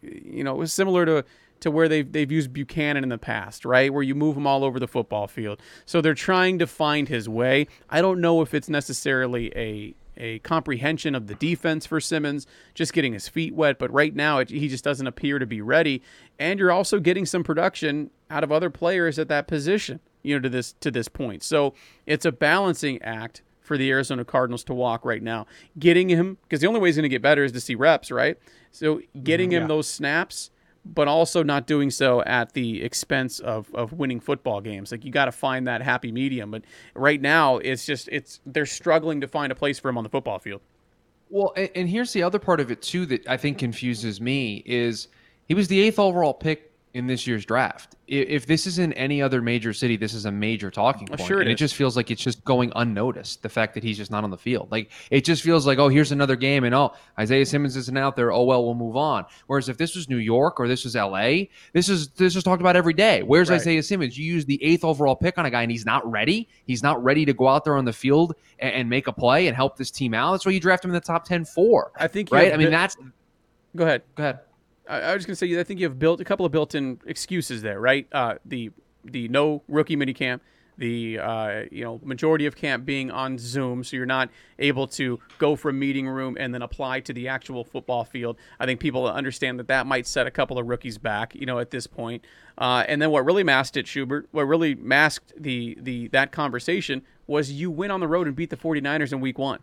[0.00, 1.24] you know, it was similar to
[1.60, 3.92] to where they've they've used Bucannon in the past, right?
[3.92, 5.60] Where you move him all over the football field.
[5.86, 7.68] So they're trying to find his way.
[7.88, 12.92] I don't know if it's necessarily a a comprehension of the defense for Simmons, just
[12.92, 13.78] getting his feet wet.
[13.78, 16.02] But right now, it, he just doesn't appear to be ready.
[16.38, 20.40] And you're also getting some production out of other players at that position, you know,
[20.40, 21.42] to this to this point.
[21.42, 21.74] So
[22.06, 23.42] it's a balancing act
[23.72, 25.46] for the Arizona Cardinals to walk right now.
[25.78, 28.10] Getting him because the only way he's going to get better is to see reps,
[28.10, 28.36] right?
[28.70, 29.62] So getting mm-hmm.
[29.62, 30.50] him those snaps,
[30.84, 34.92] but also not doing so at the expense of, of winning football games.
[34.92, 36.50] Like you got to find that happy medium.
[36.50, 36.64] But
[36.94, 40.10] right now, it's just it's they're struggling to find a place for him on the
[40.10, 40.60] football field.
[41.30, 44.62] Well, and, and here's the other part of it too that I think confuses me
[44.66, 45.08] is
[45.48, 47.96] he was the eighth overall pick in this year's draft.
[48.06, 51.20] If this is in any other major city, this is a major talking point.
[51.20, 51.58] sure it and it is.
[51.58, 53.42] just feels like it's just going unnoticed.
[53.42, 55.88] The fact that he's just not on the field, like it just feels like, oh,
[55.88, 58.30] here's another game, and oh, Isaiah Simmons isn't out there.
[58.30, 59.24] Oh well, we'll move on.
[59.46, 62.60] Whereas if this was New York or this was L.A., this is this is talked
[62.60, 63.22] about every day.
[63.22, 63.56] Where's Right.
[63.56, 64.18] Isaiah Simmons?
[64.18, 66.48] You use the eighth overall pick on a guy, and he's not ready.
[66.66, 69.46] He's not ready to go out there on the field and, and make a play
[69.46, 70.32] and help this team out.
[70.32, 71.92] That's why you draft him in the top 10 for.
[71.96, 72.52] I think right.
[72.52, 72.96] I mean, that's
[73.74, 74.02] Go ahead.
[74.14, 74.40] Go ahead.
[74.88, 77.00] I, I was going to say, I think you have built a couple of built-in
[77.06, 78.06] excuses there, right?
[78.12, 78.70] Uh, the
[79.04, 80.40] the no rookie minicamp,
[80.78, 85.20] the uh, you know majority of camp being on Zoom, so you're not able to
[85.38, 88.36] go from meeting room and then apply to the actual football field.
[88.60, 91.58] I think people understand that that might set a couple of rookies back, you know,
[91.58, 92.24] at this point.
[92.58, 97.02] Uh, and then what really masked it, Schubert, what really masked the the that conversation
[97.26, 99.60] was you went on the road and beat the 49ers in week one.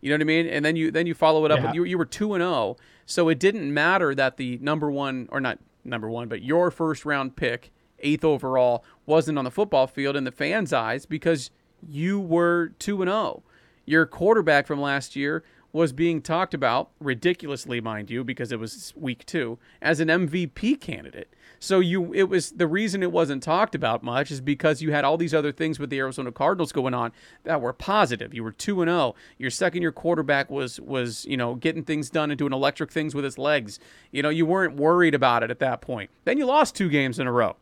[0.00, 0.46] You know what I mean?
[0.46, 1.66] And then you then you follow it up Yeah.
[1.66, 2.76] with you you were two and zero,
[3.06, 7.04] so it didn't matter that the number one or not number one, but your first
[7.04, 7.70] round pick,
[8.00, 11.50] eighth overall, wasn't on the football field in the fans' eyes because
[11.88, 13.42] you were two and zero.
[13.86, 15.42] Your quarterback from last year
[15.72, 20.80] was being talked about ridiculously, mind you, because it was week two, as an MVP
[20.80, 21.28] candidate.
[21.62, 25.04] So you, it was the reason it wasn't talked about much is because you had
[25.04, 27.12] all these other things with the Arizona Cardinals going on
[27.44, 28.32] that were positive.
[28.32, 29.14] You were two and zero.
[29.36, 33.14] Your second year quarterback was was you know getting things done and doing electric things
[33.14, 33.78] with his legs.
[34.10, 36.08] You know you weren't worried about it at that point.
[36.24, 37.56] Then you lost two games in a row.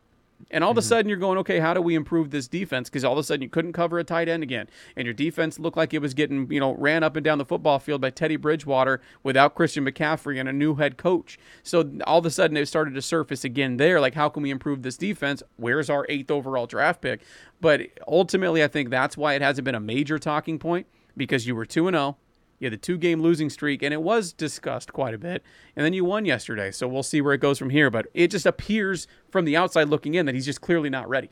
[0.51, 0.87] And all of a mm-hmm.
[0.87, 2.89] sudden, you're going, okay, how do we improve this defense?
[2.89, 4.67] Because all of a sudden, you couldn't cover a tight end again.
[4.95, 7.45] And your defense looked like it was getting, you know, ran up and down the
[7.45, 11.37] football field by Teddy Bridgewater without Christian McCaffrey and a new head coach.
[11.63, 13.99] So all of a sudden, it started to surface again there.
[13.99, 15.43] Like, how can we improve this defense?
[15.57, 17.21] Where's our eighth overall draft pick?
[17.61, 20.87] But ultimately, I think that's why it hasn't been a major talking point
[21.17, 22.17] because you were 2 and 0.
[22.59, 25.43] You had the two game losing streak, and it was discussed quite a bit.
[25.75, 26.71] And then you won yesterday.
[26.71, 27.89] So we'll see where it goes from here.
[27.89, 31.29] But it just appears from the outside looking in that he's just clearly not ready.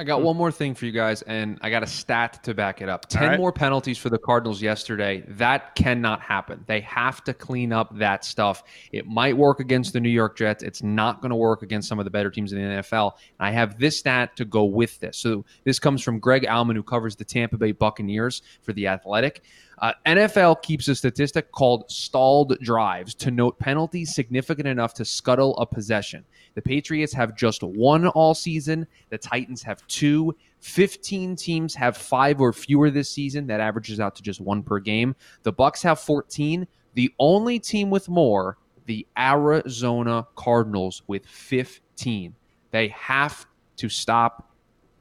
[0.00, 2.80] I got one more thing for you guys, and I got a stat to back
[2.80, 3.08] it up.
[3.08, 3.38] Ten right.
[3.38, 5.24] more penalties for the Cardinals yesterday.
[5.26, 6.62] That cannot happen.
[6.68, 8.62] They have to clean up that stuff.
[8.92, 10.62] It might work against the New York Jets.
[10.62, 13.14] It's not going to work against some of the better teams in the NFL.
[13.40, 15.18] And I have this stat to go with this.
[15.18, 19.42] So this comes from Greg Auman, who covers the Tampa Bay Buccaneers for the Athletic.
[19.80, 25.56] Uh, NFL keeps a statistic called stalled drives to note penalties significant enough to scuttle
[25.58, 26.24] a possession.
[26.54, 28.86] The Patriots have just one all season.
[29.10, 30.34] The Titans have two.
[30.60, 33.46] 15 teams have five or fewer this season.
[33.46, 35.14] That averages out to just one per game.
[35.44, 36.66] The Bucks have 14.
[36.94, 42.34] The only team with more, the Arizona Cardinals with 15.
[42.72, 44.50] They have to stop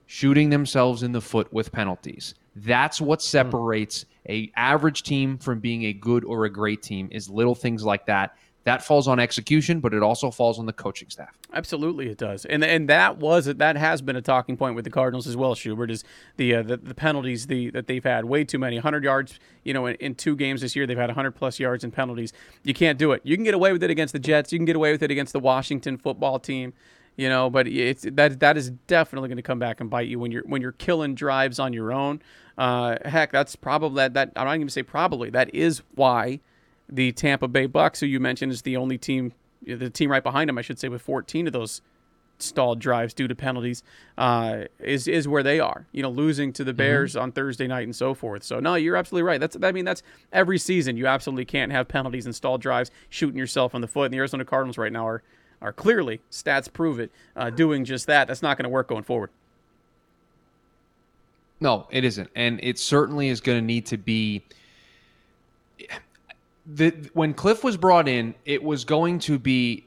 [0.05, 2.35] shooting themselves in the foot with penalties.
[2.55, 7.29] That's what separates a average team from being a good or a great team is
[7.29, 8.35] little things like that.
[8.67, 11.29] That falls on execution, but it also falls on the coaching staff.
[11.53, 14.91] Absolutely, it does, and and that was that has been a talking point with the
[14.91, 15.55] Cardinals as well.
[15.55, 16.03] Schubert is
[16.35, 19.39] the uh, the, the penalties the that they've had way too many, 100 yards.
[19.63, 22.33] You know, in, in two games this year, they've had 100 plus yards in penalties.
[22.63, 23.21] You can't do it.
[23.23, 24.51] You can get away with it against the Jets.
[24.51, 26.73] You can get away with it against the Washington football team.
[27.15, 30.19] You know, but it's that that is definitely going to come back and bite you
[30.19, 32.21] when you're when you're killing drives on your own.
[32.57, 36.39] Uh, heck, that's probably that, that I'm not even gonna say probably that is why
[36.89, 39.33] the Tampa Bay Bucks, who you mentioned, is the only team,
[39.65, 41.81] the team right behind them, I should say, with 14 of those
[42.39, 43.83] stalled drives due to penalties,
[44.17, 45.87] uh, is is where they are.
[45.91, 48.43] You know, losing to the Bears on Thursday night and so forth.
[48.43, 49.39] So no, you're absolutely right.
[49.39, 50.97] That's I mean that's every season.
[50.97, 54.05] You absolutely can't have penalties and stalled drives, shooting yourself in the foot.
[54.05, 55.23] And the Arizona Cardinals right now are
[55.61, 58.27] are clearly stats prove it uh, doing just that.
[58.27, 59.31] That's not going to work going forward.
[61.59, 64.43] No, it isn't, and it certainly is going to need to be.
[66.65, 69.86] The when Cliff was brought in, it was going to be.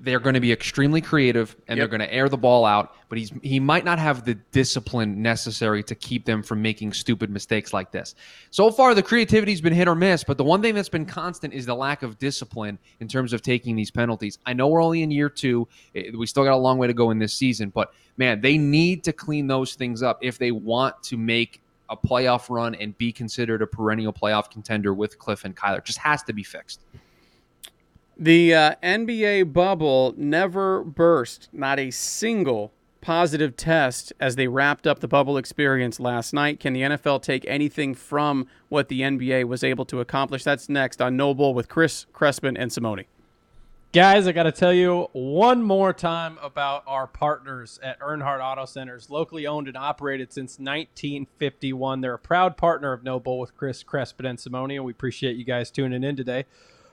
[0.00, 2.94] They're going to be extremely creative, and they're going to air the ball out.
[3.08, 7.30] But he's he might not have the discipline necessary to keep them from making stupid
[7.30, 8.14] mistakes like this.
[8.50, 10.24] So far, the creativity's been hit or miss.
[10.24, 13.42] But the one thing that's been constant is the lack of discipline in terms of
[13.42, 14.38] taking these penalties.
[14.46, 16.94] I know we're only in year two; Eh, we still got a long way to
[16.94, 17.70] go in this season.
[17.70, 21.60] But man, they need to clean those things up if they want to make
[21.92, 25.78] a playoff run and be considered a perennial playoff contender with Cliff and Kyler.
[25.78, 26.80] It just has to be fixed.
[28.16, 35.00] The uh, NBA bubble never burst, not a single positive test as they wrapped up
[35.00, 36.60] the bubble experience last night.
[36.60, 40.44] Can the NFL take anything from what the NBA was able to accomplish?
[40.44, 43.04] That's next on No Bull with Chris Crespin and Simone.
[43.92, 48.64] Guys, I got to tell you one more time about our partners at Earnhardt Auto
[48.64, 52.00] Centers, locally owned and operated since 1951.
[52.00, 55.36] They're a proud partner of No Bull with Chris Crespin and Simone, and we appreciate
[55.36, 56.46] you guys tuning in today.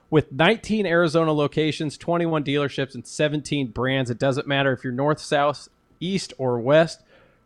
[0.10, 5.20] With 19 Arizona locations, 21 dealerships, and 17 brands, it doesn't matter if you're north,
[5.20, 7.02] south, east, or west.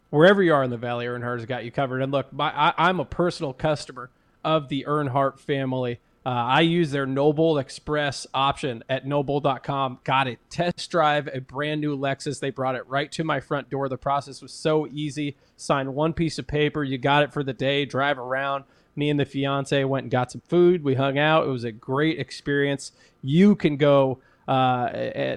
[0.10, 2.02] Wherever you are in the Valley, Earnhardt has got you covered.
[2.02, 4.12] And look, my, I, I'm a personal customer
[4.44, 10.00] of the Earnhardt family Uh, I use their No Bull Express option at nobull.com.
[10.06, 12.40] Got a test drive a brand new Lexus.
[12.40, 13.90] They brought it right to my front door.
[13.90, 15.36] The process was so easy.
[15.58, 16.82] Signed one piece of paper.
[16.82, 17.84] You got it for the day.
[17.84, 18.64] Drive around.
[18.96, 20.84] Me and the fiance went and got some food.
[20.84, 21.46] We hung out.
[21.46, 22.92] It was a great experience.
[23.22, 24.90] You can go uh,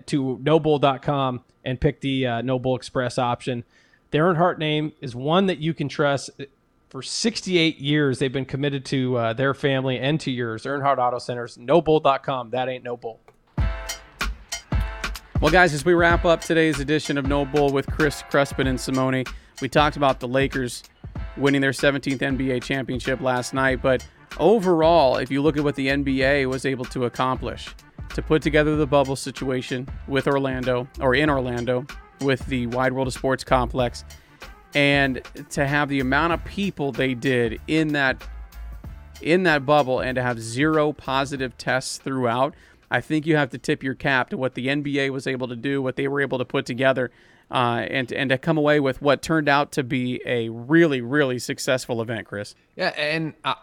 [0.06, 3.64] to nobull.com and pick the uh, No Bull Express option.
[4.10, 6.30] The Earnhardt name is one that you can trust
[6.88, 11.18] for 68 years they've been committed to uh, their family and to yours earnhardt auto
[11.18, 13.20] centers nobull.com that ain't no bull
[15.40, 18.80] well guys as we wrap up today's edition of no bull with chris crespin and
[18.80, 19.24] simone
[19.60, 20.84] we talked about the lakers
[21.36, 23.82] winning their 17th nba championship last night.
[23.82, 24.06] But
[24.38, 27.74] overall if you look at what the nba was able to accomplish
[28.14, 31.86] to put together the bubble situation with orlando or in orlando
[32.20, 34.04] with the wide world of sports complex
[34.74, 38.22] and to have the amount of people they did in that
[39.22, 42.54] in that bubble and to have zero positive tests throughout
[42.90, 45.56] i think you have to tip your cap to what the nba was able to
[45.56, 47.10] do what they were able to put together
[47.50, 51.38] uh, and and to come away with what turned out to be a really really
[51.38, 53.54] successful event chris yeah and uh,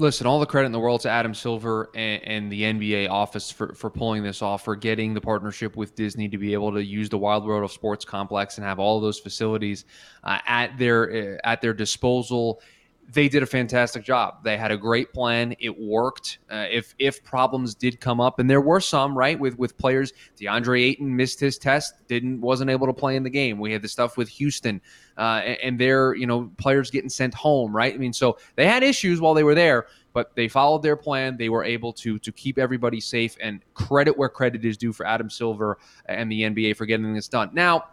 [0.00, 3.50] Listen, all the credit in the world to Adam Silver and, and, the NBA office
[3.50, 6.84] for, for pulling this off, for getting the partnership with Disney to be able to
[6.84, 9.86] use the Wide World of Sports complex and have all those facilities
[10.22, 12.62] uh, at their uh, at their disposal.
[13.10, 14.44] They did a fantastic job.
[14.44, 15.54] They had a great plan.
[15.58, 16.38] It worked.
[16.50, 20.12] Uh, if if problems did come up, and there were some, right, with with players,
[20.38, 23.58] DeAndre Ayton missed his test, didn't wasn't able to play in the game.
[23.58, 24.82] We had the stuff with Houston
[25.16, 27.94] uh, and, and their you know players getting sent home, right?
[27.94, 31.38] I mean, so they had issues while they were there, but they followed their plan.
[31.38, 35.06] They were able to to keep everybody safe and credit where credit is due for
[35.06, 37.48] Adam Silver and the NBA for getting this done.
[37.54, 37.86] Now,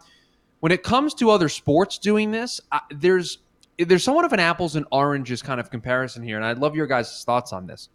[0.60, 3.38] when it comes to other sports doing this, uh, there's
[3.78, 6.86] there's somewhat of an apples and oranges kind of comparison here, and I'd love your
[6.86, 7.88] guys' thoughts on this.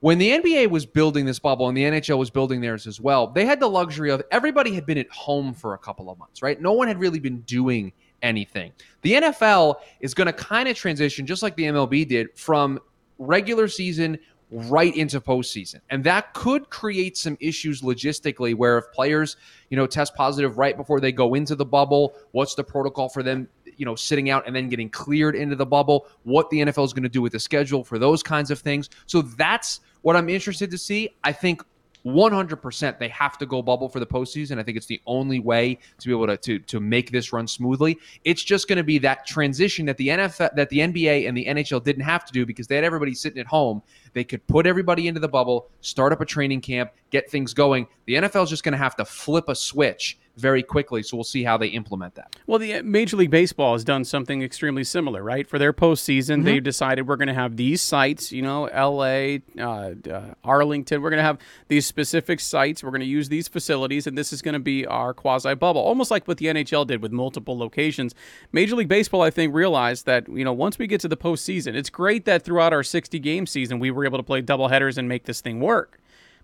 [0.00, 3.26] When the NBA was building this bubble and the NHL was building theirs as well,
[3.26, 6.42] they had the luxury of everybody had been at home for a couple of months,
[6.42, 6.60] right?
[6.60, 7.92] No one had really been doing
[8.22, 8.72] anything.
[9.02, 12.78] The NFL is going to kind of transition, just like the MLB did, from
[13.18, 14.18] regular season
[14.50, 15.80] right into postseason.
[15.90, 19.36] And that could create some issues logistically where if players,
[19.68, 23.22] you know, test positive right before they go into the bubble, what's the protocol for
[23.22, 26.84] them, you know, sitting out and then getting cleared into the bubble, what the NFL
[26.84, 28.90] is going to do with the schedule for those kinds of things.
[29.06, 31.10] So that's what I'm interested to see.
[31.22, 31.62] I think
[32.04, 34.58] 100% they have to go bubble for the postseason.
[34.58, 37.46] I think it's the only way to be able to to, to make this run
[37.46, 37.98] smoothly.
[38.24, 41.46] It's just going to be that transition that the NFL that the NBA and the
[41.46, 43.82] NHL didn't have to do because they had everybody sitting at home.
[44.12, 47.86] They could put everybody into the bubble, start up a training camp, get things going.
[48.06, 51.02] The NFL is just going to have to flip a switch very quickly.
[51.02, 52.36] So we'll see how they implement that.
[52.46, 55.46] Well, the uh, Major League Baseball has done something extremely similar, right?
[55.46, 56.44] For their postseason, mm-hmm.
[56.44, 61.02] they've decided we're going to have these sites, you know, L.A., uh, uh, Arlington.
[61.02, 62.82] We're going to have these specific sites.
[62.82, 65.80] We're going to use these facilities, and this is going to be our quasi bubble,
[65.80, 68.14] almost like what the NHL did with multiple locations.
[68.52, 71.74] Major League Baseball, I think, realized that you know once we get to the postseason,
[71.74, 74.98] it's great that throughout our 60 game season we were able to play double headers
[74.98, 76.00] and make this thing work.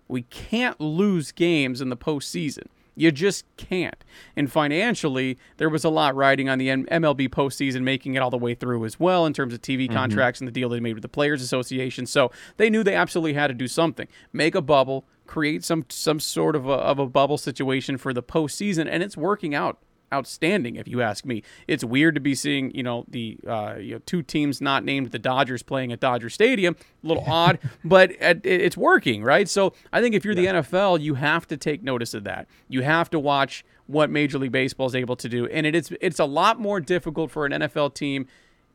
[0.07, 2.67] We can't lose games in the postseason.
[2.97, 4.03] You just can't.
[4.35, 8.37] And financially, there was a lot riding on the MLB postseason, making it all the
[8.37, 9.93] way through as well in terms of TV mm-hmm.
[9.93, 12.07] contracts and the deal they made with the Players Association.
[12.07, 14.07] So they knew they absolutely had to do something.
[14.33, 18.23] Make a bubble, create some some sort of a, of a bubble situation for the
[18.23, 19.77] postseason, and it's working out
[20.13, 21.43] outstanding, if you ask me.
[21.67, 25.11] It's weird to be seeing, you know, the uh, you know, two teams not named
[25.11, 26.75] the Dodgers playing at Dodger Stadium.
[27.03, 29.47] A little odd, but it's working, right?
[29.47, 30.53] So I think if you're yeah.
[30.53, 32.47] the NFL, you have to take notice of that.
[32.67, 35.93] You have to watch what Major League Baseball is able to do, and it is
[36.01, 38.27] it's a lot more difficult for an NFL team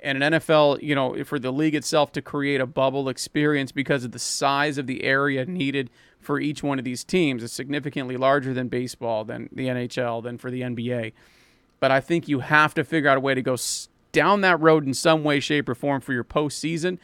[0.03, 4.05] and an NFL, you know, for the league itself to create a bubble experience because
[4.05, 5.91] of the size of the area needed
[6.21, 7.43] for each one of these teams.
[7.43, 11.13] is significantly larger than baseball, than the NHL, than for the NBA.
[11.81, 13.57] But I think you have to figure out a way to go
[14.13, 16.99] down that road in some way, shape, or form for your postseason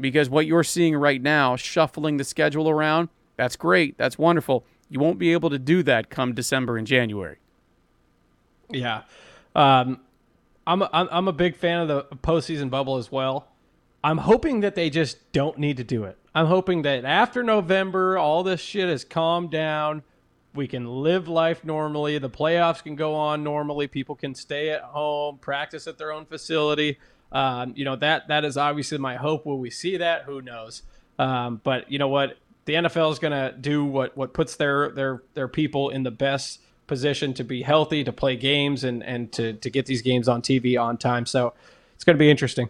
[0.00, 3.96] because what you're seeing right now, shuffling the schedule around, that's great.
[3.98, 4.64] That's wonderful.
[4.88, 7.38] You won't be able to do that come December and January.
[8.70, 9.02] Yeah.
[9.54, 10.00] Um,
[10.66, 13.48] I'm, a, I'm a big fan of the postseason bubble as well.
[14.04, 16.18] I'm hoping that they just don't need to do it.
[16.34, 20.02] I'm hoping that after November, all this shit has calmed down.
[20.54, 22.18] We can live life normally.
[22.18, 23.86] The playoffs can go on normally.
[23.86, 26.98] People can stay at home, practice at their own facility.
[27.30, 29.46] Um, you know that that is obviously my hope.
[29.46, 30.24] Will we see that?
[30.24, 30.82] Who knows?
[31.18, 32.36] Um, but you know what?
[32.66, 36.10] The NFL is going to do what what puts their their their people in the
[36.10, 40.28] best position to be healthy, to play games, and and to to get these games
[40.28, 41.26] on TV on time.
[41.26, 41.54] So
[41.94, 42.68] it's going to be interesting.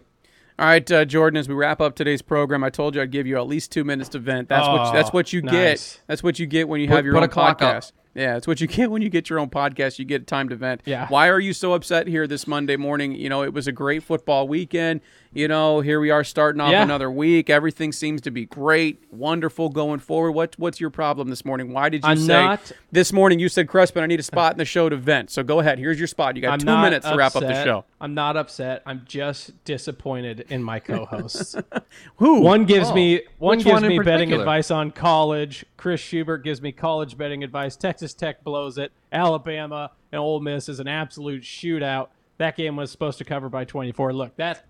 [0.59, 1.37] All right, uh, Jordan.
[1.37, 3.83] As we wrap up today's program, I told you I'd give you at least two
[3.83, 4.49] minutes to vent.
[4.49, 5.53] That's what Oh, that's what you nice.
[5.95, 6.01] get.
[6.07, 7.75] That's what you get when you have Put- your put own a clock up.
[7.83, 7.91] podcast.
[8.15, 9.97] Yeah, that's what you get when you get your own podcast.
[9.97, 10.81] You get time to vent.
[10.85, 11.07] Yeah.
[11.07, 13.13] Why are you so upset here this Monday morning?
[13.15, 15.01] You know, it was a great football weekend.
[15.35, 16.83] You know, here we are starting off Yeah.
[16.83, 17.49] another week.
[17.49, 20.33] Everything seems to be great, wonderful going forward.
[20.33, 21.73] What what's your problem this morning?
[21.73, 23.39] Why did you I'm say not- this morning?
[23.39, 25.31] You said Crespin, I need a spot in the show to vent.
[25.31, 25.79] So go ahead.
[25.79, 26.35] Here's your spot.
[26.35, 27.83] You got I'm two minutes to wrap up the show.
[27.99, 28.83] I'm not upset.
[28.85, 31.55] I'm just disappointed in my co-hosts.
[32.17, 32.41] Who?
[32.41, 32.93] One gives Oh.
[32.95, 35.65] me one Which gives one me betting advice on college.
[35.77, 37.75] Chris Schubert gives me college betting advice.
[37.75, 38.91] Texas Tech blows it.
[39.11, 42.09] Alabama and Ole Miss is an absolute shootout.
[42.37, 44.13] That game was supposed to cover by 24.
[44.13, 44.65] Look, that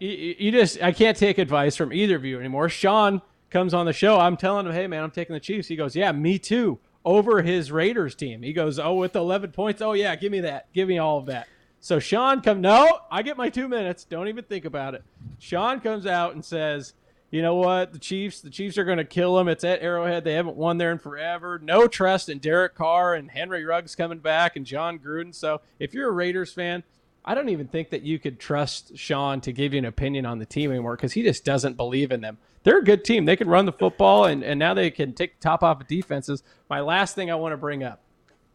[0.00, 2.68] you, just I can't take advice from either of you anymore.
[2.68, 4.18] Sean comes on the show.
[4.18, 7.40] I'm telling him, "Hey man, I'm taking the Chiefs." He goes, "Yeah, me too." Over
[7.40, 8.42] his Raiders team.
[8.42, 9.80] He goes, "Oh, with 11 points.
[9.80, 10.72] Oh yeah, give me that.
[10.72, 11.48] Give me all of that."
[11.80, 14.04] So Sean come no, I get my 2 minutes.
[14.04, 15.02] Don't even think about it.
[15.38, 16.92] Sean comes out and says,
[17.30, 17.92] "You know what?
[17.92, 19.48] The Chiefs, the Chiefs are going to kill them.
[19.48, 20.24] It's at Arrowhead.
[20.24, 21.58] They haven't won there in forever.
[21.62, 25.34] No trust in Derek Carr and Henry Ruggs coming back and Jon Gruden.
[25.34, 26.82] So, if you're a Raiders fan,
[27.24, 30.38] I don't even think that you could trust Sean to give you an opinion on
[30.38, 32.38] the team anymore because he just doesn't believe in them.
[32.62, 33.24] They're a good team.
[33.24, 35.86] They can run the football, and, and now they can take the top off of
[35.86, 36.42] defenses.
[36.68, 38.00] My last thing I want to bring up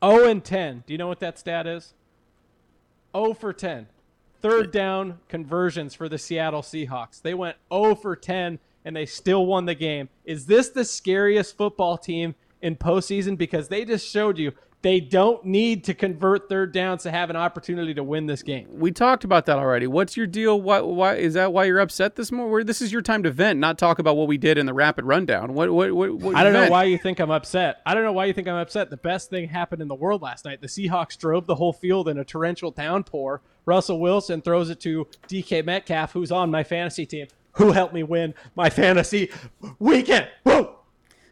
[0.03, 0.83] 0 and 10.
[0.85, 1.93] Do you know what that stat is?
[3.15, 3.87] 0 for 10.
[4.41, 7.21] Third down conversions for the Seattle Seahawks.
[7.21, 10.09] They went 0 for 10 and they still won the game.
[10.23, 13.37] Is this the scariest football team in postseason?
[13.37, 14.51] Because they just showed you
[14.85, 18.67] they don't need to convert third downs to have an opportunity to win this game.
[18.69, 19.87] We talked about that already.
[19.87, 20.61] What's your deal?
[20.61, 21.51] Why, why is that?
[21.51, 22.67] Why you're upset this morning?
[22.67, 25.05] This is your time to vent, not talk about what we did in the rapid
[25.05, 25.55] rundown.
[25.55, 25.71] What?
[25.71, 25.91] What?
[25.91, 26.13] What?
[26.13, 27.81] what I don't know why you think I'm upset.
[27.83, 28.91] I don't know why you think I'm upset.
[28.91, 30.61] The best thing happened in the world last night.
[30.61, 33.41] The Seahawks drove the whole field in a torrential downpour.
[33.65, 38.03] Russell Wilson throws it to DK Metcalf, who's on my fantasy team, who helped me
[38.03, 39.31] win my fantasy
[39.79, 40.27] weekend.
[40.43, 40.74] Woo!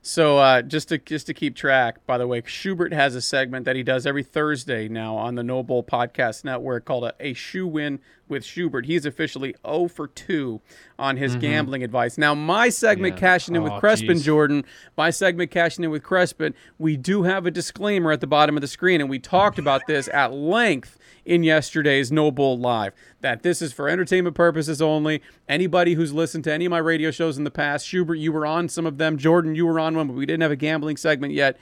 [0.06, 3.64] So uh, just to just to keep track, by the way, Schubert has a segment
[3.64, 7.34] that he does every Thursday now on the No Bull Podcast Network called a, a
[7.34, 8.86] shoe win with Schubert.
[8.86, 10.62] He's officially 0 for 2
[10.98, 11.42] on his mm-hmm.
[11.42, 12.18] gambling advice.
[12.18, 14.26] Now, my segment cashing in with Oh, Crespin geez.
[14.26, 14.66] Jordan,
[14.98, 18.62] my segment cashing in with Crespin, we do have a disclaimer at the bottom of
[18.62, 23.44] the screen, and we talked about this at length in yesterday's No Bull Live that
[23.44, 25.22] this is for entertainment purposes only.
[25.48, 28.46] Anybody who's listened to any of my radio shows in the past, Schubert, you were
[28.46, 30.98] on some of them, Jordan, you were on one, but we didn't have a gambling
[30.98, 31.58] segment yet,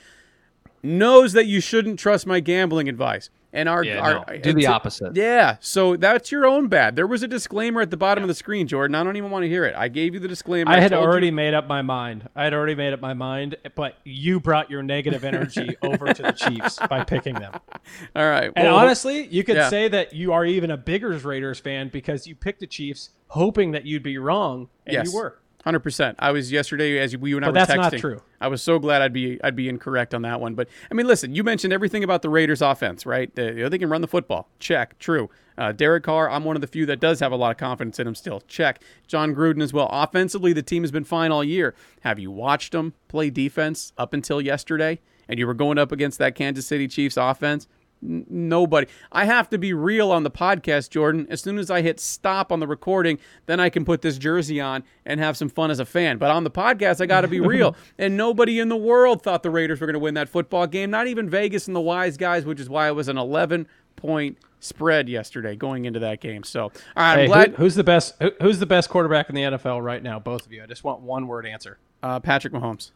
[0.84, 3.30] knows that you shouldn't trust my gambling advice.
[3.54, 4.20] And our, Yeah, our no.
[4.22, 5.16] Uh, Do the opposite.
[5.16, 6.96] Yeah, so that's your own bad.
[6.96, 8.96] There was a disclaimer at the bottom of the screen, Jordan.
[8.96, 9.76] I don't even want to hear it.
[9.76, 10.72] I gave you the disclaimer.
[10.72, 12.30] I had told you- already made up my mind.
[12.36, 16.22] I had already made up my mind, but you brought your negative energy over to
[16.22, 17.54] the Chiefs by picking them.
[18.16, 18.52] All right.
[18.56, 19.70] And well, honestly, you could yeah.
[19.70, 23.72] say that you are even a bigger Raiders fan because you picked the Chiefs hoping
[23.72, 25.38] that you'd be wrong, and yes, you were.
[25.64, 26.16] Hundred percent.
[26.18, 28.22] I was yesterday as you you and I But were that's not true.
[28.40, 30.56] I was so glad I'd be I'd be incorrect on that one.
[30.56, 33.34] But I mean, listen, you mentioned everything about the Raiders' offense, right?
[33.36, 34.50] They, you know, they can run the football.
[34.60, 34.98] Check.
[34.98, 35.30] True.
[35.60, 38.00] Uh, Derek Carr, I'm one of the few that does have a lot of confidence
[38.00, 38.42] in him still.
[38.48, 38.82] Check.
[39.06, 39.88] Jon Gruden as well.
[39.92, 41.76] Offensively, the team has been fine all year.
[42.00, 45.00] Have you watched them play defense up until yesterday?
[45.30, 47.68] And you were going up against that Kansas City Chiefs offense?
[48.04, 48.88] N- nobody.
[49.12, 51.28] I have to be real on the podcast, Jordan.
[51.30, 54.60] As soon as I hit stop on the recording, then I can put this jersey
[54.60, 56.18] on and have some fun as a fan.
[56.18, 57.76] But on the podcast, I got to be real.
[57.98, 60.90] and nobody in the world thought the Raiders were going to win that football game.
[60.90, 64.38] Not even Vegas and the wise guys, which is why it was an 11 point
[64.60, 66.44] spread yesterday going into that game.
[66.44, 68.16] So, all right, I'm Hey, who- who's the best?
[68.22, 70.18] Who, who's the best quarterback in the NFL right now?
[70.20, 70.64] Both of you.
[70.64, 71.78] I just want one word answer.
[72.04, 72.92] uh, Patrick Mahomes.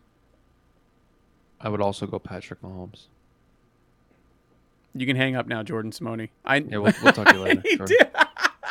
[1.61, 3.05] I would also go Patrick Mahomes.
[4.95, 6.29] You can hang up now, Jordan Simone.
[6.45, 7.61] I Yeah, we'll, we'll talk to you later.
[7.75, 8.07] He did.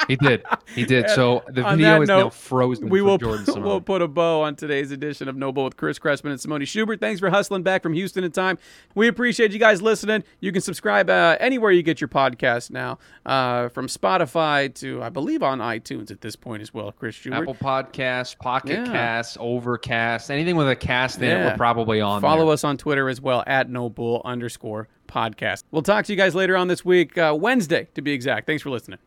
[0.08, 0.42] He did.
[0.74, 1.10] He did.
[1.10, 2.88] So the video is now frozen.
[2.88, 3.16] We will.
[3.16, 3.68] Jordan put, Simone.
[3.68, 6.64] we'll put a bow on today's edition of No Bull with Chris Crespin and Simone
[6.64, 7.00] Schubert.
[7.00, 8.58] Thanks for hustling back from Houston in time.
[8.94, 10.24] We appreciate you guys listening.
[10.40, 15.08] You can subscribe uh, anywhere you get your podcast now, uh, from Spotify to I
[15.08, 16.92] believe on iTunes at this point as well.
[16.92, 17.48] Chris Schubert.
[17.48, 18.92] Apple Podcasts, Pocket Yeah.
[18.92, 22.20] Casts, Overcast, anything with a cast in it, we're probably on.
[22.20, 22.54] Follow there.
[22.54, 25.64] us on Twitter as well at No Bull underscore podcast.
[25.70, 28.46] We'll talk to you guys later on this week, uh, Wednesday to be exact.
[28.46, 28.98] Thanks for listening.